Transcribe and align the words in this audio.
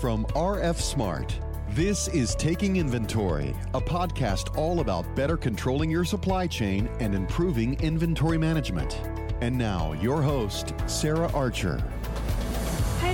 from 0.00 0.26
RF 0.26 0.76
Smart. 0.76 1.38
This 1.70 2.08
is 2.08 2.34
Taking 2.34 2.76
Inventory, 2.76 3.54
a 3.72 3.80
podcast 3.80 4.56
all 4.58 4.80
about 4.80 5.16
better 5.16 5.38
controlling 5.38 5.90
your 5.90 6.04
supply 6.04 6.46
chain 6.46 6.88
and 7.00 7.14
improving 7.14 7.80
inventory 7.80 8.36
management. 8.36 9.00
And 9.40 9.56
now, 9.56 9.92
your 9.94 10.20
host, 10.20 10.74
Sarah 10.86 11.30
Archer. 11.32 11.82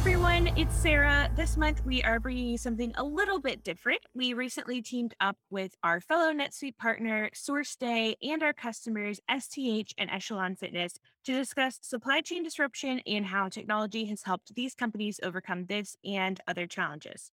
Everyone. 0.02 0.48
It's 0.56 0.74
Sarah. 0.74 1.30
This 1.36 1.56
month, 1.56 1.86
we 1.86 2.02
are 2.02 2.18
bringing 2.18 2.48
you 2.48 2.58
something 2.58 2.92
a 2.96 3.04
little 3.04 3.38
bit 3.38 3.62
different. 3.62 4.00
We 4.16 4.34
recently 4.34 4.82
teamed 4.82 5.14
up 5.20 5.36
with 5.48 5.76
our 5.84 6.00
fellow 6.00 6.32
NetSuite 6.32 6.76
partner, 6.76 7.30
SourceDay, 7.32 8.16
and 8.20 8.42
our 8.42 8.52
customers, 8.52 9.20
STH 9.30 9.94
and 9.98 10.10
Echelon 10.10 10.56
Fitness, 10.56 10.98
to 11.24 11.32
discuss 11.32 11.78
supply 11.82 12.20
chain 12.20 12.42
disruption 12.42 13.00
and 13.06 13.26
how 13.26 13.48
technology 13.48 14.04
has 14.06 14.24
helped 14.24 14.52
these 14.56 14.74
companies 14.74 15.20
overcome 15.22 15.66
this 15.66 15.94
and 16.04 16.40
other 16.48 16.66
challenges. 16.66 17.30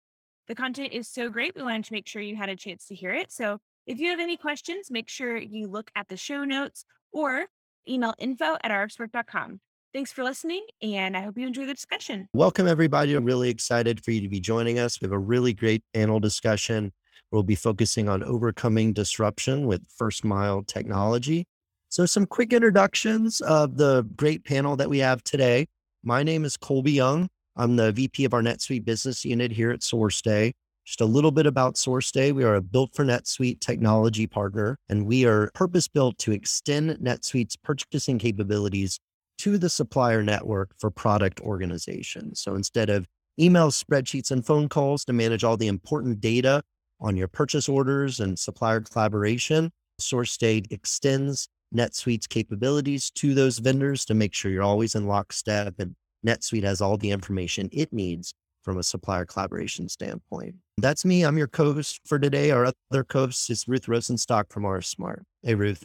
The 0.48 0.54
content 0.54 0.94
is 0.94 1.06
so 1.06 1.28
great. 1.28 1.54
We 1.54 1.62
wanted 1.62 1.84
to 1.84 1.92
make 1.92 2.08
sure 2.08 2.22
you 2.22 2.36
had 2.36 2.48
a 2.48 2.56
chance 2.56 2.86
to 2.86 2.94
hear 2.94 3.12
it. 3.12 3.30
So 3.30 3.58
if 3.86 3.98
you 3.98 4.08
have 4.08 4.20
any 4.20 4.38
questions, 4.38 4.90
make 4.90 5.10
sure 5.10 5.36
you 5.36 5.66
look 5.68 5.90
at 5.94 6.08
the 6.08 6.16
show 6.16 6.44
notes 6.44 6.86
or 7.12 7.44
email 7.86 8.14
info 8.18 8.56
at 8.64 8.70
rfsmart.com. 8.70 9.60
Thanks 9.94 10.10
for 10.10 10.24
listening, 10.24 10.66
and 10.82 11.16
I 11.16 11.20
hope 11.20 11.38
you 11.38 11.46
enjoy 11.46 11.66
the 11.66 11.72
discussion. 11.72 12.28
Welcome, 12.34 12.66
everybody. 12.66 13.14
I'm 13.14 13.24
really 13.24 13.48
excited 13.48 14.04
for 14.04 14.10
you 14.10 14.20
to 14.22 14.28
be 14.28 14.40
joining 14.40 14.80
us. 14.80 15.00
We 15.00 15.04
have 15.04 15.12
a 15.12 15.18
really 15.20 15.52
great 15.52 15.84
panel 15.94 16.18
discussion. 16.18 16.92
We'll 17.30 17.44
be 17.44 17.54
focusing 17.54 18.08
on 18.08 18.24
overcoming 18.24 18.92
disruption 18.92 19.68
with 19.68 19.86
first 19.96 20.24
mile 20.24 20.64
technology. 20.64 21.46
So, 21.90 22.06
some 22.06 22.26
quick 22.26 22.52
introductions 22.52 23.40
of 23.42 23.76
the 23.76 24.02
great 24.16 24.44
panel 24.44 24.74
that 24.74 24.90
we 24.90 24.98
have 24.98 25.22
today. 25.22 25.66
My 26.02 26.24
name 26.24 26.44
is 26.44 26.56
Colby 26.56 26.90
Young. 26.90 27.28
I'm 27.54 27.76
the 27.76 27.92
VP 27.92 28.24
of 28.24 28.34
our 28.34 28.42
NetSuite 28.42 28.84
business 28.84 29.24
unit 29.24 29.52
here 29.52 29.70
at 29.70 29.82
SourceDay. 29.82 30.50
Just 30.84 31.02
a 31.02 31.06
little 31.06 31.30
bit 31.30 31.46
about 31.46 31.76
SourceDay. 31.76 32.34
We 32.34 32.42
are 32.42 32.56
a 32.56 32.60
built 32.60 32.96
for 32.96 33.04
NetSuite 33.04 33.60
technology 33.60 34.26
partner, 34.26 34.76
and 34.88 35.06
we 35.06 35.24
are 35.24 35.52
purpose 35.54 35.86
built 35.86 36.18
to 36.18 36.32
extend 36.32 36.90
NetSuite's 36.98 37.54
purchasing 37.54 38.18
capabilities 38.18 38.98
to 39.38 39.58
the 39.58 39.68
supplier 39.68 40.22
network 40.22 40.70
for 40.78 40.90
product 40.90 41.40
organization. 41.40 42.34
So 42.34 42.54
instead 42.54 42.90
of 42.90 43.06
email 43.38 43.70
spreadsheets 43.70 44.30
and 44.30 44.44
phone 44.44 44.68
calls 44.68 45.04
to 45.06 45.12
manage 45.12 45.44
all 45.44 45.56
the 45.56 45.68
important 45.68 46.20
data 46.20 46.62
on 47.00 47.16
your 47.16 47.28
purchase 47.28 47.68
orders 47.68 48.20
and 48.20 48.38
supplier 48.38 48.80
collaboration, 48.80 49.70
SourceDay 50.00 50.70
extends 50.70 51.48
NetSuite's 51.74 52.26
capabilities 52.26 53.10
to 53.10 53.34
those 53.34 53.58
vendors 53.58 54.04
to 54.04 54.14
make 54.14 54.34
sure 54.34 54.50
you're 54.50 54.62
always 54.62 54.94
in 54.94 55.06
lockstep 55.06 55.74
and 55.78 55.94
NetSuite 56.26 56.64
has 56.64 56.80
all 56.80 56.96
the 56.96 57.10
information 57.10 57.68
it 57.72 57.92
needs 57.92 58.32
from 58.62 58.78
a 58.78 58.82
supplier 58.82 59.26
collaboration 59.26 59.88
standpoint. 59.88 60.54
That's 60.78 61.04
me. 61.04 61.22
I'm 61.22 61.36
your 61.36 61.48
co-host 61.48 62.00
for 62.06 62.18
today. 62.18 62.50
Our 62.50 62.72
other 62.90 63.04
co-host 63.04 63.50
is 63.50 63.68
Ruth 63.68 63.86
Rosenstock 63.86 64.50
from 64.50 64.62
RF 64.62 64.84
Smart. 64.84 65.22
Hey, 65.42 65.54
Ruth. 65.54 65.84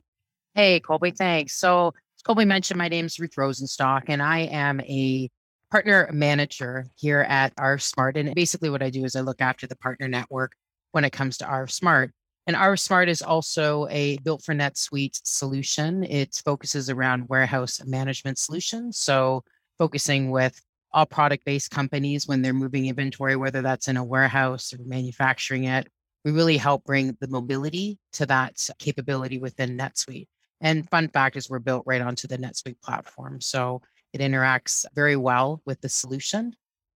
Hey, 0.55 0.80
Colby. 0.80 1.11
Thanks. 1.11 1.59
So 1.59 1.94
Colby 2.25 2.45
mentioned, 2.45 2.78
my 2.78 2.89
name 2.89 3.06
is 3.06 3.20
Ruth 3.20 3.36
Rosenstock, 3.38 4.03
and 4.08 4.22
I 4.22 4.39
am 4.39 4.81
a 4.81 5.30
partner 5.72 6.09
manager 6.12 6.88
here 6.95 7.22
at 7.22 7.56
RF 7.56 7.81
Smart. 7.81 8.17
And 8.17 8.36
basically, 8.36 8.70
what 8.70 8.84
I 8.84 8.89
do 8.89 9.06
is 9.06 9.16
I 9.16 9.22
look 9.22 9.42
after 9.42 9.67
the 9.67 9.78
partner 9.78 10.08
network 10.08 10.53
when 10.92 11.06
it 11.06 11.11
comes 11.11 11.38
to 11.38 11.45
RF 11.45 11.72
Smart. 11.72 12.11
And 12.45 12.58
RF 12.58 12.80
Smart 12.80 13.09
is 13.09 13.22
also 13.22 13.88
a 13.89 14.17
built 14.17 14.44
for 14.44 14.53
NetSuite 14.53 15.20
solution. 15.23 16.03
It 16.03 16.42
focuses 16.44 16.89
around 16.89 17.30
warehouse 17.30 17.81
management 17.86 18.38
solutions. 18.38 18.98
So, 18.98 19.44
focusing 19.78 20.30
with 20.30 20.59
all 20.92 21.06
product 21.06 21.45
based 21.45 21.72
companies 21.72 22.28
when 22.28 22.42
they're 22.42 22.54
moving 22.54 22.88
inventory, 22.88 23.38
whether 23.38 23.61
that's 23.61 23.88
in 23.88 23.95
a 23.95 24.04
warehouse 24.04 24.73
or 24.73 24.80
manufacturing 24.83 25.66
it, 25.66 25.88
we 26.26 26.31
really 26.31 26.58
help 26.58 26.83
bring 26.83 27.16
the 27.22 27.28
mobility 27.28 27.98
to 28.14 28.26
that 28.26 28.67
capability 28.78 29.38
within 29.38 29.77
NetSuite. 29.77 30.27
And 30.61 30.89
fun 30.89 31.08
fact 31.09 31.36
is 31.36 31.49
we're 31.49 31.59
built 31.59 31.83
right 31.86 32.02
onto 32.02 32.27
the 32.27 32.37
NetSuite 32.37 32.81
platform. 32.81 33.39
So 33.42 33.81
it 34.14 34.21
interacts 34.21 34.86
very 34.93 35.15
well 35.15 35.61
with 35.65 35.80
the 35.81 35.89
solution. 35.89 36.55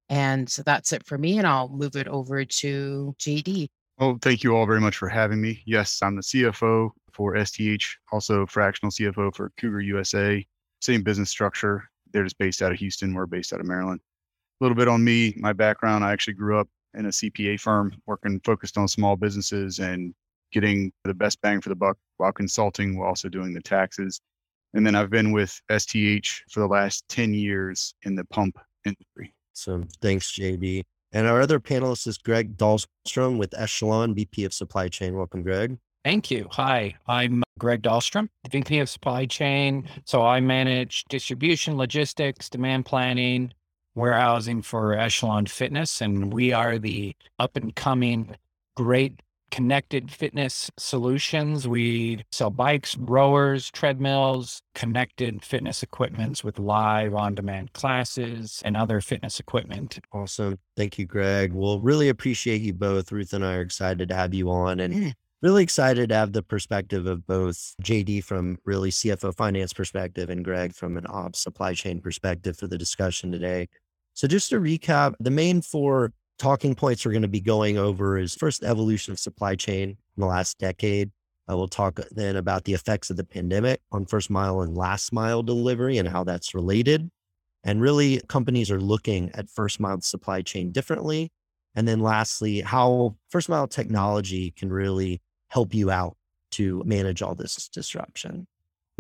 And 0.10 0.50
so 0.50 0.64
that's 0.64 0.94
it 0.94 1.06
for 1.06 1.18
me. 1.18 1.38
And 1.38 1.48
I'll 1.48 1.70
move 1.70 1.96
it 1.96 2.08
over 2.08 2.46
to 2.46 3.16
JD. 3.20 3.68
Well, 3.98 4.18
thank 4.22 4.44
you 4.44 4.56
all 4.56 4.66
very 4.66 4.80
much 4.80 4.96
for 4.96 5.10
having 5.10 5.42
me. 5.42 5.62
Yes, 5.66 6.00
I'm 6.02 6.16
the 6.16 6.22
CFO 6.22 6.90
for 7.12 7.36
STH, 7.46 7.98
also 8.12 8.46
fractional 8.46 8.92
CFO 8.92 9.36
for 9.36 9.52
Cougar 9.58 9.82
USA. 9.82 10.46
Same 10.82 11.04
business 11.04 11.30
structure. 11.30 11.84
They're 12.12 12.24
just 12.24 12.38
based 12.38 12.62
out 12.62 12.72
of 12.72 12.80
Houston. 12.80 13.14
We're 13.14 13.26
based 13.26 13.52
out 13.52 13.60
of 13.60 13.66
Maryland. 13.66 14.00
A 14.60 14.64
little 14.64 14.76
bit 14.76 14.88
on 14.88 15.04
me, 15.04 15.36
my 15.38 15.52
background. 15.52 16.06
I 16.06 16.14
actually 16.14 16.36
grew 16.36 16.58
up 16.58 16.70
in 16.94 17.06
a 17.06 17.10
CPA 17.10 17.60
firm, 17.60 17.94
working 18.06 18.40
focused 18.44 18.78
on 18.78 18.88
small 18.88 19.16
businesses 19.16 19.80
and 19.80 20.14
getting 20.52 20.92
the 21.04 21.14
best 21.14 21.42
bang 21.42 21.62
for 21.62 21.70
the 21.70 21.76
buck 21.76 21.98
while 22.18 22.32
consulting, 22.32 22.98
while 22.98 23.10
also 23.10 23.30
doing 23.30 23.54
the 23.54 23.62
taxes. 23.62 24.22
And 24.74 24.86
then 24.86 24.96
I've 24.96 25.10
been 25.10 25.32
with 25.32 25.60
STH 25.72 26.44
for 26.50 26.60
the 26.60 26.68
last 26.68 27.08
10 27.10 27.34
years 27.34 27.94
in 28.04 28.16
the 28.16 28.26
pump 28.26 28.60
industry. 28.86 29.34
So 29.54 29.84
thanks, 30.02 30.32
JD. 30.32 30.84
And 31.12 31.26
our 31.26 31.42
other 31.42 31.60
panelist 31.60 32.06
is 32.06 32.18
Greg 32.20 32.56
Dahlstrom 32.56 33.38
with 33.38 33.54
Echelon, 33.58 34.14
VP 34.14 34.46
of 34.46 34.54
Supply 34.54 34.88
Chain. 34.90 35.16
Welcome, 35.16 35.42
Greg. 35.42 35.78
Thank 36.06 36.30
you. 36.32 36.48
Hi, 36.52 36.96
I'm 37.08 37.44
Greg 37.58 37.82
Dahlstrom, 37.82 38.30
VP 38.50 38.80
of 38.80 38.90
Supply 38.90 39.26
Chain. 39.26 39.90
So 40.06 40.24
I 40.24 40.40
manage 40.40 41.04
distribution, 41.10 41.78
logistics, 41.78 42.48
demand 42.48 42.86
planning, 42.86 43.54
warehousing 43.96 44.62
for 44.62 44.94
Echelon 44.94 45.48
Fitness. 45.48 46.00
And 46.00 46.32
we 46.32 46.54
are 46.54 46.78
the 46.78 47.16
up 47.38 47.56
and 47.58 47.76
coming 47.76 48.36
great 48.78 49.20
connected 49.52 50.12
fitness 50.12 50.70
solutions. 50.78 51.68
We 51.68 52.24
sell 52.32 52.50
bikes, 52.50 52.98
rowers, 52.98 53.72
treadmills, 53.72 54.62
connected 54.76 55.44
fitness 55.44 55.84
equipments 55.84 56.44
with 56.44 56.60
live 56.60 57.14
on 57.14 57.36
demand 57.36 57.74
classes 57.74 58.62
and 58.66 58.78
other 58.78 59.02
fitness 59.02 59.40
equipment. 59.40 60.00
Awesome. 60.14 60.58
Thank 60.78 60.98
you, 60.98 61.06
Greg. 61.06 61.54
We'll 61.54 61.80
really 61.80 62.10
appreciate 62.10 62.62
you 62.62 62.74
both. 62.74 63.12
Ruth 63.12 63.34
and 63.34 63.46
I 63.46 63.56
are 63.56 63.62
excited 63.62 64.10
to 64.10 64.16
have 64.16 64.34
you 64.34 64.50
on 64.50 64.80
and 64.80 65.16
really 65.42 65.64
excited 65.64 66.10
to 66.10 66.16
have 66.16 66.34
the 66.34 66.44
perspective 66.44 67.08
of 67.08 67.26
both 67.26 67.76
JD 67.82 68.24
from 68.24 68.58
really 68.66 68.92
CFO 68.92 69.36
finance 69.36 69.74
perspective 69.74 70.30
and 70.30 70.44
Greg 70.44 70.74
from 70.76 70.98
an 70.98 71.06
ops 71.08 71.40
supply 71.40 71.74
chain 71.74 72.02
perspective 72.02 72.58
for 72.58 72.68
the 72.68 72.78
discussion 72.78 73.32
today. 73.32 73.70
So 74.14 74.28
just 74.28 74.50
to 74.50 74.60
recap, 74.60 75.14
the 75.20 75.32
main 75.32 75.62
four 75.62 76.12
talking 76.40 76.74
points 76.74 77.06
we're 77.06 77.12
going 77.12 77.22
to 77.22 77.28
be 77.28 77.42
going 77.42 77.78
over 77.78 78.18
is 78.18 78.34
first 78.34 78.64
evolution 78.64 79.12
of 79.12 79.20
supply 79.20 79.56
chain 79.56 79.90
in 79.90 79.98
the 80.18 80.26
last 80.26 80.58
decade. 80.58 81.12
I 81.48 81.54
will 81.54 81.68
talk 81.68 82.00
uh, 82.00 82.04
then 82.12 82.36
about 82.36 82.64
the 82.64 82.74
effects 82.74 83.10
of 83.10 83.18
the 83.18 83.24
pandemic 83.24 83.82
on 83.92 84.06
first 84.06 84.30
mile 84.30 84.62
and 84.62 84.76
last 84.76 85.12
mile 85.12 85.44
delivery 85.44 85.98
and 85.98 86.08
how 86.08 86.24
that's 86.24 86.56
related. 86.56 87.12
And 87.64 87.82
really, 87.82 88.22
companies 88.28 88.72
are 88.72 88.80
looking 88.80 89.32
at 89.34 89.50
first 89.50 89.80
mile 89.80 90.00
supply 90.02 90.42
chain 90.42 90.72
differently. 90.72 91.32
And 91.76 91.88
then 91.88 92.00
lastly, 92.00 92.62
how 92.62 93.18
first 93.30 93.50
mile 93.50 93.68
technology 93.68 94.52
can 94.52 94.72
really 94.72 95.22
help 95.50 95.74
you 95.74 95.92
out 95.92 96.16
to 96.52 96.82
manage 96.86 97.22
all 97.22 97.36
this 97.36 97.68
disruption. 97.68 98.48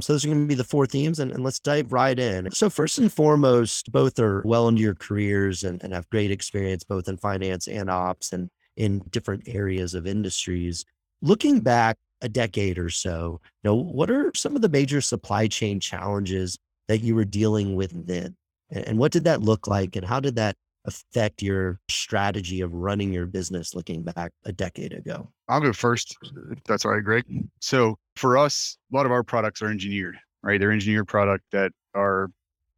So 0.02 0.14
those 0.14 0.26
are 0.26 0.30
going 0.30 0.42
to 0.42 0.48
be 0.48 0.56
the 0.56 0.64
four 0.64 0.86
themes 0.86 1.20
and, 1.20 1.32
and, 1.32 1.44
let's 1.44 1.60
dive 1.60 1.92
right 1.92 2.18
in. 2.18 2.52
So 2.52 2.70
first 2.70 2.98
and 2.98 3.12
foremost, 3.12 3.92
both 3.92 4.20
are 4.20 4.42
well 4.46 4.68
into 4.68 4.82
your 4.82 4.96
careers 4.96 5.64
and, 5.64 5.84
and 5.84 5.94
have 5.94 6.10
great 6.10 6.32
experience 6.32 6.84
both 6.84 7.08
in 7.08 7.18
finance 7.18 7.68
and 7.68 7.90
ops 7.90 8.34
and 8.34 8.50
in 8.78 9.00
different 9.10 9.44
areas 9.48 9.94
of 9.94 10.08
industries. 10.08 10.86
Looking 11.22 11.60
back 11.60 11.98
a 12.22 12.30
decade 12.30 12.78
or 12.78 12.90
so, 12.90 13.40
you 13.64 13.70
know, 13.70 13.76
what 13.76 14.10
are 14.10 14.32
some 14.36 14.56
of 14.56 14.62
the 14.62 14.70
major 14.70 15.02
supply 15.02 15.48
chain 15.48 15.80
challenges 15.80 16.58
that 16.88 17.02
you 17.02 17.16
were 17.16 17.26
dealing 17.26 17.76
with 17.76 18.08
then? 18.08 18.36
And, 18.70 18.88
and 18.88 18.98
what 18.98 19.12
did 19.12 19.26
that 19.26 19.42
look 19.42 19.68
like? 19.68 19.96
And 19.96 20.06
how 20.06 20.20
did 20.20 20.36
that 20.36 20.56
affect 20.90 21.42
your 21.42 21.80
strategy 21.90 22.62
of 22.62 22.74
running 22.74 23.14
your 23.14 23.26
business 23.26 23.74
looking 23.74 24.04
back 24.04 24.32
a 24.46 24.52
decade 24.52 24.94
ago? 24.94 25.30
I'll 25.48 25.62
go 25.62 25.72
first, 25.72 26.18
if 26.52 26.64
that's 26.66 26.86
all 26.86 26.92
right, 26.92 27.04
Greg. 27.04 27.24
So 27.62 27.98
for 28.16 28.38
us, 28.38 28.78
a 28.92 28.96
lot 28.96 29.06
of 29.06 29.12
our 29.12 29.24
products 29.24 29.62
are 29.62 29.68
engineered, 29.68 30.18
right? 30.44 30.60
They're 30.60 30.72
engineered 30.72 31.08
product 31.08 31.46
that 31.52 31.72
are 31.94 32.30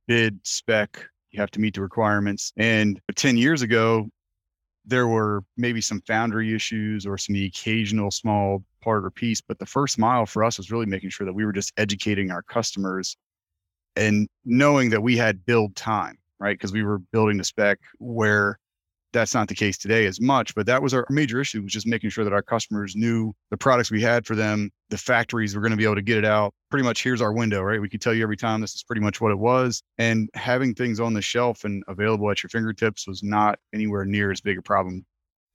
bid 0.07 0.39
spec. 0.43 1.03
You 1.31 1.39
have 1.39 1.51
to 1.51 1.61
meet 1.61 1.75
the 1.75 1.81
requirements. 1.81 2.51
And 2.57 2.99
10 3.15 3.37
years 3.37 3.61
ago, 3.61 4.07
there 4.85 5.07
were 5.07 5.43
maybe 5.57 5.79
some 5.79 6.01
foundry 6.07 6.53
issues 6.53 7.05
or 7.05 7.17
some 7.17 7.35
occasional 7.35 8.11
small 8.11 8.63
part 8.81 9.05
or 9.05 9.11
piece. 9.11 9.39
But 9.41 9.59
the 9.59 9.65
first 9.65 9.97
mile 9.97 10.25
for 10.25 10.43
us 10.43 10.57
was 10.57 10.71
really 10.71 10.87
making 10.87 11.11
sure 11.11 11.25
that 11.25 11.33
we 11.33 11.45
were 11.45 11.53
just 11.53 11.71
educating 11.77 12.31
our 12.31 12.41
customers 12.41 13.15
and 13.95 14.27
knowing 14.43 14.89
that 14.89 15.03
we 15.03 15.17
had 15.17 15.45
build 15.45 15.75
time 15.75 16.17
right? 16.41 16.57
Because 16.57 16.73
we 16.73 16.83
were 16.83 16.97
building 16.97 17.37
the 17.37 17.43
spec 17.43 17.79
where 17.99 18.57
that's 19.13 19.33
not 19.33 19.47
the 19.47 19.55
case 19.55 19.77
today 19.77 20.05
as 20.05 20.19
much, 20.21 20.55
but 20.55 20.65
that 20.65 20.81
was 20.81 20.93
our 20.93 21.05
major 21.09 21.39
issue 21.41 21.61
was 21.61 21.71
just 21.71 21.85
making 21.85 22.09
sure 22.09 22.23
that 22.23 22.33
our 22.33 22.41
customers 22.41 22.95
knew 22.95 23.33
the 23.49 23.57
products 23.57 23.91
we 23.91 24.01
had 24.01 24.25
for 24.25 24.35
them, 24.35 24.71
the 24.89 24.97
factories 24.97 25.53
were 25.53 25.61
going 25.61 25.71
to 25.71 25.77
be 25.77 25.83
able 25.83 25.95
to 25.95 26.01
get 26.01 26.17
it 26.17 26.25
out. 26.25 26.53
Pretty 26.69 26.85
much 26.85 27.03
here's 27.03 27.21
our 27.21 27.33
window, 27.33 27.61
right? 27.61 27.81
We 27.81 27.89
could 27.89 28.01
tell 28.01 28.13
you 28.13 28.23
every 28.23 28.37
time 28.37 28.61
this 28.61 28.73
is 28.73 28.83
pretty 28.83 29.01
much 29.01 29.19
what 29.21 29.31
it 29.31 29.39
was. 29.39 29.83
And 29.97 30.29
having 30.33 30.73
things 30.73 30.99
on 30.99 31.13
the 31.13 31.21
shelf 31.21 31.63
and 31.65 31.83
available 31.87 32.29
at 32.31 32.41
your 32.41 32.49
fingertips 32.49 33.07
was 33.07 33.21
not 33.21 33.59
anywhere 33.73 34.05
near 34.05 34.31
as 34.31 34.41
big 34.41 34.57
a 34.57 34.61
problem 34.61 35.05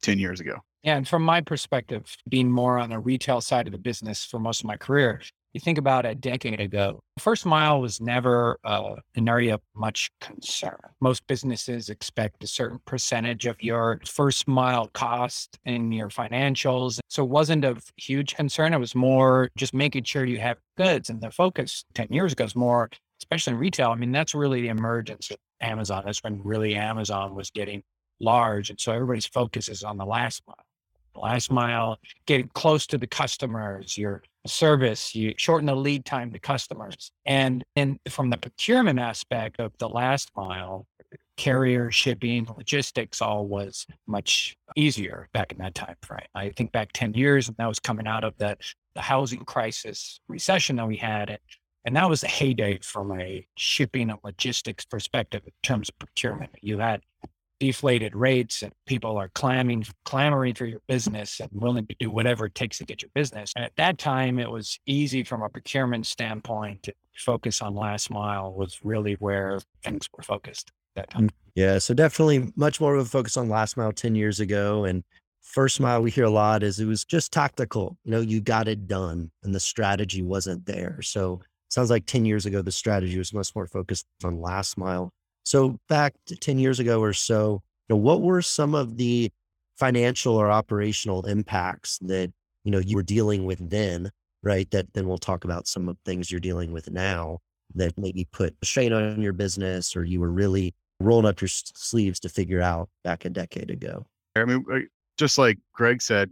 10 0.03 0.19
years 0.19 0.41
ago. 0.41 0.57
And 0.85 1.09
from 1.09 1.23
my 1.23 1.41
perspective, 1.41 2.17
being 2.29 2.51
more 2.51 2.79
on 2.79 2.91
the 2.91 2.99
retail 2.99 3.41
side 3.41 3.67
of 3.67 3.73
the 3.73 3.79
business 3.79 4.25
for 4.25 4.39
most 4.39 4.61
of 4.61 4.67
my 4.67 4.77
career, 4.77 5.21
you 5.57 5.61
think 5.61 5.79
about 5.79 6.05
a 6.05 6.15
decade 6.15 6.61
ago, 6.61 7.01
first 7.19 7.47
mile 7.47 7.81
was 7.81 7.99
never 7.99 8.59
uh, 8.63 8.97
an 9.15 9.27
area 9.27 9.55
of 9.55 9.63
much 9.75 10.11
concern. 10.21 10.77
Most 11.01 11.27
businesses 11.27 11.89
expect 11.89 12.45
a 12.45 12.47
certain 12.47 12.79
percentage 12.85 13.47
of 13.47 13.63
your 13.63 13.99
first 14.07 14.47
mile 14.47 14.89
cost 14.89 15.59
in 15.65 15.93
your 15.93 16.11
financials. 16.11 17.01
So 17.09 17.25
it 17.25 17.31
wasn't 17.31 17.65
a 17.65 17.75
huge 17.97 18.37
concern. 18.37 18.75
It 18.75 18.79
was 18.79 18.95
more 18.95 19.49
just 19.57 19.73
making 19.73 20.05
sure 20.05 20.27
you 20.27 20.39
have 20.41 20.59
goods. 20.77 21.09
And 21.09 21.23
the 21.23 21.31
focus 21.31 21.87
10 21.95 22.09
years 22.11 22.35
ago 22.35 22.45
is 22.45 22.55
more, 22.55 22.91
especially 23.23 23.55
in 23.55 23.59
retail. 23.59 23.93
I 23.93 23.95
mean, 23.95 24.13
that's 24.13 24.35
really 24.35 24.61
the 24.61 24.69
emergence 24.69 25.31
of 25.31 25.39
Amazon. 25.63 26.03
That's 26.05 26.23
when 26.23 26.43
really 26.45 26.75
Amazon 26.75 27.35
was 27.35 27.51
getting 27.51 27.83
large. 28.21 28.69
And 28.69 28.79
so 28.79 28.93
everybody's 28.93 29.25
focus 29.25 29.71
is 29.71 29.83
on 29.83 29.97
the 29.97 30.05
last 30.05 30.43
mile. 30.47 30.57
The 31.15 31.21
last 31.21 31.51
mile, 31.51 31.97
getting 32.27 32.51
close 32.53 32.87
to 32.89 32.99
the 32.99 33.07
customers, 33.07 33.97
your 33.97 34.23
service, 34.47 35.15
you 35.15 35.35
shorten 35.37 35.67
the 35.67 35.75
lead 35.75 36.05
time 36.05 36.33
to 36.33 36.39
customers. 36.39 37.11
And 37.25 37.65
then 37.75 37.99
from 38.09 38.31
the 38.31 38.37
procurement 38.37 38.99
aspect 38.99 39.61
of 39.61 39.73
the 39.79 39.89
last 39.89 40.31
mile, 40.37 40.87
carrier, 41.37 41.91
shipping, 41.91 42.47
logistics 42.57 43.21
all 43.21 43.47
was 43.47 43.87
much 44.07 44.57
easier 44.75 45.29
back 45.33 45.53
in 45.53 45.59
that 45.59 45.75
time 45.75 45.97
frame. 46.03 46.27
I 46.35 46.51
think 46.51 46.73
back 46.73 46.93
10 46.93 47.15
years, 47.15 47.49
and 47.49 47.57
that 47.59 47.69
was 47.69 47.79
coming 47.79 48.07
out 48.07 48.25
of 48.25 48.37
the, 48.39 48.57
the 48.95 49.03
housing 49.03 49.45
crisis 49.45 50.21
recession 50.29 50.77
that 50.77 50.89
we 50.89 50.97
had. 50.97 51.39
And 51.85 51.95
that 51.95 52.09
was 52.09 52.25
a 52.25 52.29
heyday 52.29 52.79
from 52.83 53.19
a 53.21 53.47
shipping 53.57 54.11
and 54.11 54.19
logistics 54.25 54.85
perspective 54.85 55.43
in 55.45 55.53
terms 55.63 55.89
of 55.89 55.99
procurement. 55.99 56.51
You 56.61 56.79
had 56.79 57.03
deflated 57.59 58.15
rates 58.15 58.63
and 58.63 58.73
people 58.87 59.17
are 59.17 59.31
clamoring 59.35 59.85
clamoring 60.05 60.55
for 60.55 60.67
your 60.67 60.81
business 60.87 61.41
and 61.41 61.51
willing 61.53 61.87
to 61.87 61.97
do 61.99 62.11
whatever 62.11 62.47
it 62.47 62.55
takes 62.55 62.79
to 62.79 62.85
get 62.85 63.03
your 63.03 63.11
business. 63.15 63.53
And 63.57 63.65
at 63.65 63.77
that 63.77 63.99
time 63.99 64.39
it 64.39 64.51
was 64.51 64.79
easy 64.87 65.23
from 65.25 65.43
a 65.43 65.49
procurement 65.49 66.07
standpoint 66.07 66.83
to 66.85 66.95
focus 67.17 67.63
on 67.63 67.75
last 67.75 68.11
mile 68.11 68.53
was 68.53 68.81
really 68.85 69.15
where 69.15 69.61
things 69.83 70.09
were 70.17 70.23
focused 70.23 70.71
that 70.97 71.11
time. 71.11 71.29
Mm, 71.29 71.31
yeah. 71.55 71.79
So 71.79 71.95
definitely 71.95 72.53
much 72.57 72.81
more 72.81 72.95
of 72.95 73.07
a 73.07 73.09
focus 73.09 73.37
on 73.37 73.49
last 73.49 73.77
mile 73.77 73.93
10 73.93 74.15
years 74.15 74.41
ago. 74.41 74.85
And 74.85 75.03
first 75.41 75.81
mile 75.81 76.03
we 76.03 76.11
hear 76.11 76.25
a 76.25 76.31
lot 76.31 76.63
is 76.63 76.81
it 76.81 76.87
was 76.87 77.05
just 77.05 77.33
tactical. 77.33 77.97
You 78.05 78.13
know, 78.13 78.21
you 78.21 78.41
got 78.41 78.69
it 78.69 78.87
done 78.87 79.31
and 79.43 79.55
the 79.55 79.61
strategy 79.61 80.23
wasn't 80.23 80.67
there. 80.67 81.01
So 81.03 81.41
sounds 81.69 81.91
like 81.91 82.07
10 82.07 82.25
years 82.25 82.47
ago, 82.47 82.63
the 82.63 82.73
strategy 82.73 83.19
was 83.19 83.33
much 83.33 83.55
more 83.55 83.67
focused 83.67 84.07
on 84.25 84.41
last 84.41 84.77
mile. 84.77 85.13
So 85.47 85.79
back 85.89 86.15
10 86.41 86.59
years 86.59 86.81
ago 86.81 87.01
or 87.01 87.13
so, 87.13 87.63
you 87.89 87.95
know, 87.95 88.01
what 88.01 88.21
were 88.21 88.43
some 88.43 88.75
of 88.75 88.97
the 88.97 89.31
financial 89.79 90.35
or 90.35 90.51
operational 90.51 91.25
impacts 91.25 91.99
that, 91.99 92.33
you 92.65 92.73
know, 92.73 92.81
you 92.81 92.97
were 92.97 93.05
dealing 93.05 93.45
with 93.45 93.71
then, 93.71 94.11
right? 94.43 94.69
That 94.73 94.93
then 94.93 95.07
we'll 95.07 95.19
talk 95.19 95.45
about 95.45 95.69
some 95.69 95.89
of 95.89 95.95
the 95.95 96.11
things 96.11 96.33
you're 96.33 96.41
dealing 96.41 96.73
with 96.73 96.91
now 96.91 97.39
that 97.77 97.97
maybe 97.97 98.27
put 98.33 98.57
a 98.61 98.67
strain 98.67 98.93
on 98.93 99.23
your 99.23 99.33
business 99.33 99.95
or 99.95 100.03
you 100.03 100.19
were 100.19 100.33
really 100.33 100.75
rolling 100.99 101.27
up 101.27 101.41
your 101.41 101.49
sleeves 101.49 102.19
to 102.21 102.29
figure 102.29 102.61
out 102.61 102.89
back 103.05 103.25
a 103.25 103.31
decade 103.31 103.71
ago. 103.71 104.05
I 104.35 104.45
mean, 104.47 104.65
uh, 104.73 104.81
just 105.17 105.39
like 105.39 105.61
Greg 105.73 106.03
said, 106.03 106.29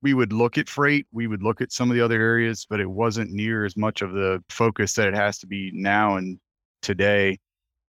we 0.00 0.14
would 0.14 0.32
look 0.32 0.58
at 0.58 0.68
freight, 0.68 1.08
we 1.10 1.26
would 1.26 1.42
look 1.42 1.60
at 1.60 1.72
some 1.72 1.90
of 1.90 1.96
the 1.96 2.04
other 2.04 2.20
areas, 2.20 2.68
but 2.70 2.78
it 2.78 2.88
wasn't 2.88 3.32
near 3.32 3.64
as 3.64 3.76
much 3.76 4.00
of 4.00 4.12
the 4.12 4.44
focus 4.48 4.94
that 4.94 5.08
it 5.08 5.14
has 5.14 5.38
to 5.40 5.48
be 5.48 5.72
now 5.74 6.18
and 6.18 6.38
today 6.80 7.36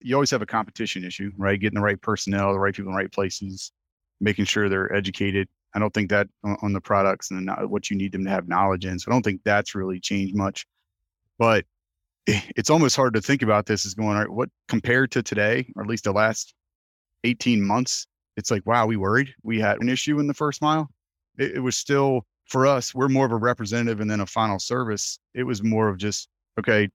you 0.05 0.15
always 0.15 0.29
have 0.29 0.43
a 0.43 0.45
competition 0.45 1.03
issue, 1.03 1.31
right? 1.35 1.59
Getting 1.59 1.79
the 1.79 1.83
right 1.83 1.99
personnel, 1.99 2.53
the 2.53 2.59
right 2.59 2.73
people 2.73 2.91
in 2.91 2.95
the 2.95 3.01
right 3.01 3.11
places, 3.11 3.71
making 4.21 4.45
sure 4.45 4.69
they're 4.69 4.93
educated. 4.93 5.47
I 5.73 5.79
don't 5.79 5.93
think 5.93 6.11
that 6.11 6.27
on, 6.43 6.73
the 6.73 6.79
products 6.79 7.31
and 7.31 7.49
what 7.67 7.89
you 7.89 7.97
need 7.97 8.11
them 8.11 8.23
to 8.23 8.29
have 8.29 8.47
knowledge 8.47 8.85
in. 8.85 8.99
So 8.99 9.09
I 9.09 9.15
don't 9.15 9.23
think 9.23 9.41
that's 9.43 9.73
really 9.73 9.99
changed 9.99 10.35
much. 10.35 10.67
But 11.39 11.65
eh, 12.27 12.39
it's 12.55 12.69
almost 12.69 12.95
hard 12.95 13.15
to 13.15 13.21
think 13.21 13.41
about 13.41 13.65
this 13.65 13.83
as 13.83 13.95
going, 13.95 14.09
all 14.09 14.19
right, 14.19 14.29
what 14.29 14.49
compared 14.67 15.11
to 15.13 15.23
today, 15.23 15.67
or 15.75 15.81
at 15.81 15.89
least 15.89 16.03
the 16.03 16.13
last 16.13 16.53
18 17.23 17.65
months, 17.65 18.05
it's 18.37 18.51
like, 18.51 18.65
wow, 18.67 18.85
we 18.85 18.97
worried 18.97 19.33
we 19.41 19.59
had 19.59 19.81
an 19.81 19.89
issue 19.89 20.19
in 20.19 20.27
the 20.27 20.35
first 20.35 20.61
mile. 20.61 20.87
It, 21.39 21.55
it 21.55 21.59
was 21.59 21.77
still 21.77 22.27
for 22.47 22.67
us, 22.67 22.93
we're 22.93 23.09
more 23.09 23.25
of 23.25 23.31
a 23.31 23.37
representative 23.37 24.01
and 24.01 24.09
then 24.09 24.19
a 24.19 24.25
final 24.27 24.59
service. 24.59 25.17
It 25.33 25.43
was 25.43 25.63
more 25.63 25.89
of 25.89 25.97
just, 25.97 26.29
okay, 26.59 26.89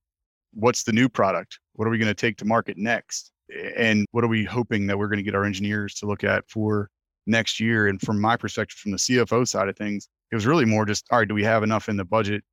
what's 0.53 0.83
the 0.85 0.93
new 0.93 1.09
product? 1.09 1.59
What 1.75 1.87
are 1.87 1.91
we 1.91 1.99
going 1.99 2.09
to 2.09 2.15
take 2.15 2.37
to 2.39 2.45
market 2.45 2.77
next? 2.77 3.33
And 3.77 4.07
what 4.13 4.25
are 4.25 4.29
we 4.29 4.45
hoping 4.45 4.87
that 4.87 4.99
we're 4.99 5.09
going 5.09 5.19
to 5.19 5.25
get 5.25 5.35
our 5.35 5.45
engineers 5.45 5.95
to 5.97 6.07
look 6.07 6.25
at 6.25 6.49
for 6.49 6.89
next 7.27 7.61
year? 7.61 7.89
And 7.89 8.01
from 8.01 8.21
my 8.21 8.37
perspective, 8.37 8.79
from 8.79 8.93
the 8.93 8.99
CFO 8.99 9.47
side 9.47 9.69
of 9.69 9.77
things, 9.77 10.09
it 10.31 10.35
was 10.35 10.47
really 10.47 10.65
more 10.65 10.85
just, 10.85 11.07
all 11.11 11.19
right, 11.19 11.29
do 11.29 11.35
we 11.35 11.45
have 11.45 11.63
enough 11.63 11.89
in 11.89 11.97
the 11.97 12.05
budget 12.05 12.45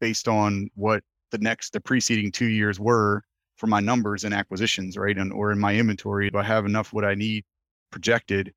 based 0.00 0.26
on 0.26 0.68
what 0.74 1.02
the 1.30 1.38
next, 1.38 1.72
the 1.72 1.80
preceding 1.80 2.32
two 2.32 2.46
years 2.46 2.80
were 2.80 3.22
for 3.56 3.68
my 3.68 3.80
numbers 3.80 4.24
and 4.24 4.34
acquisitions, 4.34 4.96
right? 4.96 5.16
And 5.16 5.32
or 5.32 5.52
in 5.52 5.58
my 5.58 5.76
inventory, 5.76 6.30
do 6.30 6.38
I 6.38 6.42
have 6.42 6.66
enough 6.66 6.92
what 6.92 7.04
I 7.04 7.14
need 7.14 7.44
projected? 7.92 8.52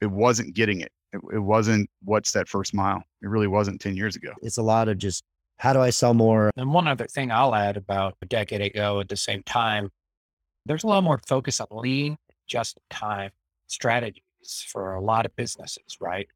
It 0.00 0.06
wasn't 0.06 0.54
getting 0.54 0.80
it. 0.80 0.92
It, 1.12 1.20
it 1.34 1.40
wasn't 1.40 1.90
what's 2.04 2.32
that 2.32 2.48
first 2.48 2.72
mile. 2.72 3.02
It 3.22 3.28
really 3.28 3.48
wasn't 3.48 3.80
10 3.80 3.96
years 3.96 4.14
ago. 4.14 4.32
It's 4.42 4.58
a 4.58 4.62
lot 4.62 4.88
of 4.88 4.98
just 4.98 5.24
how 5.58 5.72
do 5.72 5.80
I 5.80 5.90
sell 5.90 6.14
more? 6.14 6.50
And 6.56 6.72
one 6.72 6.88
other 6.88 7.06
thing 7.06 7.30
I'll 7.30 7.54
add 7.54 7.76
about 7.76 8.16
a 8.22 8.26
decade 8.26 8.60
ago 8.60 9.00
at 9.00 9.08
the 9.08 9.16
same 9.16 9.42
time, 9.42 9.90
there's 10.66 10.84
a 10.84 10.86
lot 10.86 11.02
more 11.02 11.20
focus 11.26 11.60
on 11.60 11.66
lean, 11.70 12.16
just 12.46 12.76
in 12.76 12.96
time 12.96 13.30
strategies 13.66 14.22
for 14.66 14.94
a 14.94 15.00
lot 15.00 15.26
of 15.26 15.34
businesses, 15.36 15.98
right? 16.00 16.28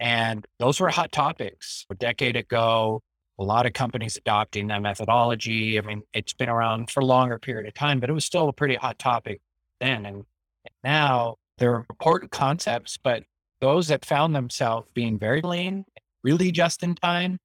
And 0.00 0.46
those 0.58 0.78
were 0.78 0.88
hot 0.88 1.10
topics 1.10 1.86
a 1.90 1.94
decade 1.94 2.36
ago. 2.36 3.02
A 3.38 3.44
lot 3.44 3.66
of 3.66 3.72
companies 3.72 4.16
adopting 4.16 4.68
that 4.68 4.82
methodology. 4.82 5.78
I 5.78 5.82
mean, 5.82 6.02
it's 6.12 6.32
been 6.32 6.48
around 6.48 6.90
for 6.90 7.00
a 7.00 7.04
longer 7.04 7.38
period 7.38 7.66
of 7.66 7.74
time, 7.74 8.00
but 8.00 8.08
it 8.08 8.12
was 8.12 8.24
still 8.24 8.48
a 8.48 8.52
pretty 8.52 8.76
hot 8.76 8.98
topic 8.98 9.40
then. 9.80 10.06
And 10.06 10.24
now 10.84 11.36
they're 11.58 11.84
important 11.90 12.30
concepts, 12.30 12.98
but 13.02 13.24
those 13.60 13.88
that 13.88 14.04
found 14.04 14.34
themselves 14.34 14.86
being 14.94 15.18
very 15.18 15.40
lean, 15.40 15.84
really 16.22 16.50
just 16.50 16.82
in 16.82 16.94
time, 16.94 17.38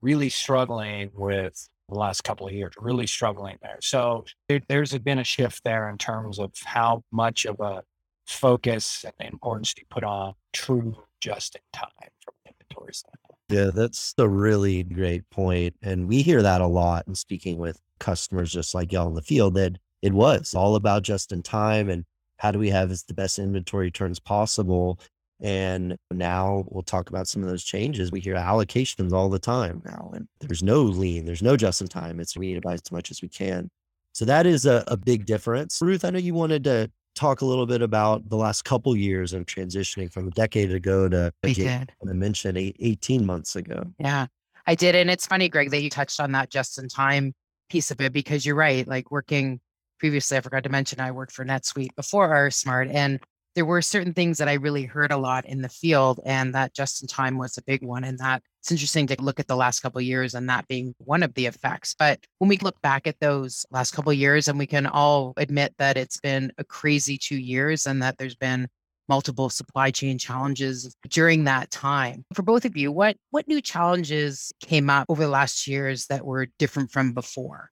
really 0.00 0.28
struggling 0.28 1.10
with 1.14 1.68
the 1.88 1.94
last 1.94 2.24
couple 2.24 2.46
of 2.46 2.52
years, 2.52 2.72
really 2.78 3.06
struggling 3.06 3.58
there. 3.62 3.78
So 3.80 4.24
there, 4.48 4.60
there's 4.68 4.96
been 4.98 5.18
a 5.18 5.24
shift 5.24 5.62
there 5.64 5.88
in 5.88 5.98
terms 5.98 6.38
of 6.38 6.52
how 6.64 7.04
much 7.12 7.44
of 7.44 7.60
a 7.60 7.82
focus 8.26 9.04
and 9.04 9.32
importance 9.32 9.74
you 9.76 9.84
put 9.90 10.04
on 10.04 10.34
true 10.52 10.96
just 11.20 11.56
in 11.56 11.60
time 11.72 11.88
from 12.24 12.34
inventory 12.46 12.94
standpoint. 12.94 13.38
Yeah, 13.48 13.70
that's 13.74 14.14
a 14.18 14.28
really 14.28 14.82
great 14.82 15.28
point. 15.30 15.74
And 15.82 16.08
we 16.08 16.22
hear 16.22 16.42
that 16.42 16.60
a 16.60 16.66
lot 16.66 17.06
in 17.06 17.14
speaking 17.14 17.58
with 17.58 17.78
customers 18.00 18.52
just 18.52 18.74
like 18.74 18.92
y'all 18.92 19.08
in 19.08 19.14
the 19.14 19.22
field 19.22 19.54
that 19.54 19.76
it 20.00 20.12
was 20.12 20.54
all 20.54 20.74
about 20.74 21.02
just 21.02 21.32
in 21.32 21.42
time 21.42 21.88
and 21.88 22.04
how 22.38 22.50
do 22.50 22.58
we 22.58 22.70
have 22.70 22.88
the 22.88 23.14
best 23.14 23.38
inventory 23.38 23.90
turns 23.90 24.18
possible 24.18 24.98
and 25.42 25.96
now 26.12 26.64
we'll 26.68 26.84
talk 26.84 27.10
about 27.10 27.26
some 27.26 27.42
of 27.42 27.48
those 27.48 27.64
changes. 27.64 28.12
We 28.12 28.20
hear 28.20 28.36
allocations 28.36 29.12
all 29.12 29.28
the 29.28 29.40
time 29.40 29.82
now, 29.84 30.12
and 30.14 30.28
there's 30.40 30.62
no 30.62 30.82
lean, 30.82 31.24
there's 31.24 31.42
no 31.42 31.56
just 31.56 31.80
in 31.80 31.88
time. 31.88 32.20
It's 32.20 32.36
we 32.36 32.46
need 32.46 32.54
to 32.54 32.60
buy 32.60 32.74
as 32.74 32.92
much 32.92 33.10
as 33.10 33.20
we 33.20 33.28
can. 33.28 33.68
So 34.12 34.24
that 34.26 34.46
is 34.46 34.66
a, 34.66 34.84
a 34.86 34.96
big 34.96 35.26
difference. 35.26 35.80
Ruth, 35.82 36.04
I 36.04 36.10
know 36.10 36.18
you 36.18 36.34
wanted 36.34 36.64
to 36.64 36.90
talk 37.14 37.40
a 37.40 37.44
little 37.44 37.66
bit 37.66 37.82
about 37.82 38.28
the 38.28 38.36
last 38.36 38.64
couple 38.64 38.96
years 38.96 39.32
of 39.32 39.46
transitioning 39.46 40.12
from 40.12 40.28
a 40.28 40.30
decade 40.30 40.72
ago 40.72 41.08
to 41.08 41.32
we 41.42 41.54
did. 41.54 41.92
I 42.08 42.12
mentioned 42.12 42.56
eight, 42.56 42.76
18 42.78 43.26
months 43.26 43.56
ago. 43.56 43.84
Yeah, 43.98 44.26
I 44.66 44.74
did. 44.74 44.94
And 44.94 45.10
it's 45.10 45.26
funny, 45.26 45.48
Greg, 45.48 45.70
that 45.70 45.82
you 45.82 45.90
touched 45.90 46.20
on 46.20 46.32
that 46.32 46.50
just 46.50 46.78
in 46.78 46.88
time 46.88 47.34
piece 47.68 47.90
of 47.90 48.00
it 48.00 48.12
because 48.12 48.46
you're 48.46 48.54
right. 48.54 48.86
Like 48.86 49.10
working 49.10 49.60
previously, 49.98 50.36
I 50.36 50.40
forgot 50.40 50.62
to 50.64 50.68
mention 50.68 51.00
I 51.00 51.10
worked 51.10 51.32
for 51.32 51.44
NetSuite 51.44 51.94
before 51.96 52.28
RF 52.28 52.54
Smart 52.54 52.88
and 52.88 53.20
there 53.54 53.64
were 53.64 53.82
certain 53.82 54.14
things 54.14 54.38
that 54.38 54.48
I 54.48 54.54
really 54.54 54.84
heard 54.84 55.12
a 55.12 55.16
lot 55.16 55.44
in 55.46 55.62
the 55.62 55.68
field, 55.68 56.20
and 56.24 56.54
that 56.54 56.74
just 56.74 57.02
in 57.02 57.08
time 57.08 57.38
was 57.38 57.58
a 57.58 57.62
big 57.62 57.82
one. 57.82 58.04
And 58.04 58.18
that 58.18 58.42
it's 58.60 58.70
interesting 58.70 59.06
to 59.08 59.20
look 59.20 59.40
at 59.40 59.48
the 59.48 59.56
last 59.56 59.80
couple 59.80 60.00
years 60.00 60.34
and 60.34 60.48
that 60.48 60.68
being 60.68 60.94
one 60.98 61.22
of 61.22 61.34
the 61.34 61.46
effects. 61.46 61.94
But 61.98 62.20
when 62.38 62.48
we 62.48 62.58
look 62.58 62.80
back 62.80 63.06
at 63.06 63.20
those 63.20 63.66
last 63.70 63.92
couple 63.92 64.12
years, 64.12 64.48
and 64.48 64.58
we 64.58 64.66
can 64.66 64.86
all 64.86 65.34
admit 65.36 65.74
that 65.78 65.96
it's 65.96 66.20
been 66.20 66.52
a 66.58 66.64
crazy 66.64 67.18
two 67.18 67.38
years, 67.38 67.86
and 67.86 68.02
that 68.02 68.18
there's 68.18 68.36
been 68.36 68.68
multiple 69.08 69.50
supply 69.50 69.90
chain 69.90 70.16
challenges 70.16 70.94
during 71.08 71.44
that 71.44 71.70
time. 71.70 72.24
For 72.34 72.42
both 72.42 72.64
of 72.64 72.76
you, 72.76 72.90
what 72.90 73.16
what 73.30 73.48
new 73.48 73.60
challenges 73.60 74.52
came 74.60 74.88
up 74.88 75.06
over 75.08 75.22
the 75.22 75.30
last 75.30 75.66
years 75.66 76.06
that 76.06 76.24
were 76.24 76.46
different 76.58 76.90
from 76.90 77.12
before? 77.12 77.70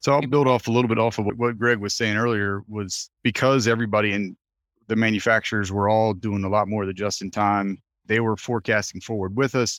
So 0.00 0.14
I'll 0.14 0.22
build 0.22 0.48
off 0.48 0.66
a 0.66 0.70
little 0.70 0.88
bit 0.88 0.98
off 0.98 1.18
of 1.18 1.26
what 1.36 1.58
Greg 1.58 1.78
was 1.78 1.94
saying 1.94 2.16
earlier 2.16 2.62
was 2.66 3.10
because 3.22 3.68
everybody 3.68 4.12
in 4.12 4.34
the 4.90 4.96
manufacturers 4.96 5.70
were 5.70 5.88
all 5.88 6.12
doing 6.12 6.42
a 6.42 6.48
lot 6.48 6.66
more 6.66 6.82
of 6.82 6.88
the 6.88 6.92
just 6.92 7.22
in 7.22 7.30
time. 7.30 7.80
They 8.06 8.18
were 8.18 8.36
forecasting 8.36 9.00
forward 9.00 9.36
with 9.36 9.54
us. 9.54 9.78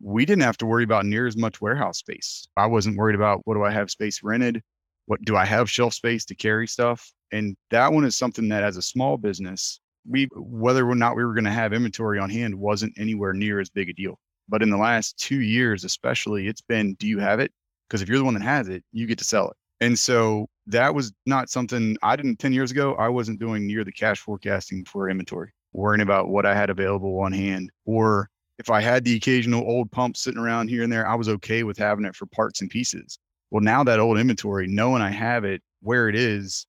We 0.00 0.24
didn't 0.24 0.42
have 0.42 0.56
to 0.58 0.66
worry 0.66 0.84
about 0.84 1.04
near 1.04 1.26
as 1.26 1.36
much 1.36 1.60
warehouse 1.60 1.98
space. 1.98 2.48
I 2.56 2.64
wasn't 2.64 2.96
worried 2.96 3.14
about 3.14 3.42
what 3.44 3.54
do 3.54 3.64
I 3.64 3.70
have 3.70 3.90
space 3.90 4.22
rented? 4.22 4.62
What 5.04 5.22
do 5.22 5.36
I 5.36 5.44
have 5.44 5.68
shelf 5.68 5.92
space 5.92 6.24
to 6.24 6.34
carry 6.34 6.66
stuff? 6.66 7.12
And 7.30 7.56
that 7.70 7.92
one 7.92 8.06
is 8.06 8.16
something 8.16 8.48
that 8.48 8.64
as 8.64 8.78
a 8.78 8.82
small 8.82 9.18
business, 9.18 9.80
we 10.08 10.28
whether 10.34 10.88
or 10.88 10.94
not 10.94 11.14
we 11.14 11.26
were 11.26 11.34
going 11.34 11.44
to 11.44 11.50
have 11.50 11.74
inventory 11.74 12.18
on 12.18 12.30
hand 12.30 12.54
wasn't 12.54 12.98
anywhere 12.98 13.34
near 13.34 13.60
as 13.60 13.68
big 13.68 13.90
a 13.90 13.92
deal. 13.92 14.18
But 14.48 14.62
in 14.62 14.70
the 14.70 14.78
last 14.78 15.18
two 15.18 15.42
years, 15.42 15.84
especially, 15.84 16.48
it's 16.48 16.62
been 16.62 16.94
do 16.94 17.06
you 17.06 17.18
have 17.18 17.38
it? 17.38 17.52
Because 17.86 18.00
if 18.00 18.08
you're 18.08 18.16
the 18.16 18.24
one 18.24 18.32
that 18.34 18.42
has 18.42 18.68
it, 18.68 18.82
you 18.92 19.06
get 19.06 19.18
to 19.18 19.24
sell 19.24 19.50
it. 19.50 19.56
And 19.84 19.98
so 19.98 20.48
that 20.68 20.94
was 20.94 21.12
not 21.26 21.48
something 21.48 21.96
I 22.02 22.14
didn't 22.14 22.38
10 22.38 22.52
years 22.52 22.70
ago. 22.70 22.94
I 22.94 23.08
wasn't 23.08 23.40
doing 23.40 23.66
near 23.66 23.84
the 23.84 23.92
cash 23.92 24.20
forecasting 24.20 24.84
for 24.84 25.08
inventory, 25.08 25.52
worrying 25.72 26.02
about 26.02 26.28
what 26.28 26.46
I 26.46 26.54
had 26.54 26.70
available 26.70 27.18
on 27.20 27.32
hand. 27.32 27.70
Or 27.86 28.28
if 28.58 28.70
I 28.70 28.80
had 28.80 29.04
the 29.04 29.16
occasional 29.16 29.62
old 29.62 29.90
pump 29.90 30.16
sitting 30.16 30.40
around 30.40 30.68
here 30.68 30.82
and 30.82 30.92
there, 30.92 31.08
I 31.08 31.14
was 31.14 31.28
okay 31.28 31.62
with 31.62 31.78
having 31.78 32.04
it 32.04 32.14
for 32.14 32.26
parts 32.26 32.60
and 32.60 32.70
pieces. 32.70 33.18
Well, 33.50 33.62
now 33.62 33.82
that 33.84 33.98
old 33.98 34.18
inventory, 34.18 34.66
knowing 34.66 35.00
I 35.00 35.10
have 35.10 35.44
it 35.44 35.62
where 35.80 36.08
it 36.08 36.14
is, 36.14 36.66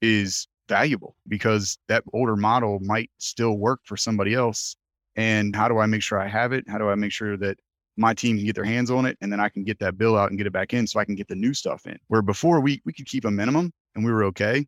is 0.00 0.46
valuable 0.68 1.16
because 1.26 1.78
that 1.88 2.04
older 2.12 2.36
model 2.36 2.78
might 2.80 3.10
still 3.18 3.58
work 3.58 3.80
for 3.84 3.96
somebody 3.96 4.34
else. 4.34 4.76
And 5.16 5.54
how 5.54 5.66
do 5.68 5.78
I 5.78 5.86
make 5.86 6.02
sure 6.02 6.20
I 6.20 6.28
have 6.28 6.52
it? 6.52 6.64
How 6.68 6.78
do 6.78 6.88
I 6.88 6.94
make 6.94 7.12
sure 7.12 7.36
that 7.38 7.58
my 7.96 8.14
team 8.14 8.36
can 8.36 8.46
get 8.46 8.54
their 8.54 8.64
hands 8.64 8.90
on 8.90 9.06
it 9.06 9.18
and 9.20 9.32
then 9.32 9.40
I 9.40 9.48
can 9.48 9.64
get 9.64 9.78
that 9.80 9.98
bill 9.98 10.16
out 10.16 10.30
and 10.30 10.38
get 10.38 10.46
it 10.46 10.52
back 10.52 10.72
in 10.72 10.86
so 10.86 10.98
I 10.98 11.04
can 11.04 11.14
get 11.14 11.28
the 11.28 11.34
new 11.34 11.54
stuff 11.54 11.86
in. 11.86 11.98
Where 12.08 12.22
before 12.22 12.60
we 12.60 12.80
we 12.84 12.92
could 12.92 13.06
keep 13.06 13.24
a 13.24 13.30
minimum 13.30 13.72
and 13.94 14.04
we 14.04 14.12
were 14.12 14.24
okay. 14.24 14.66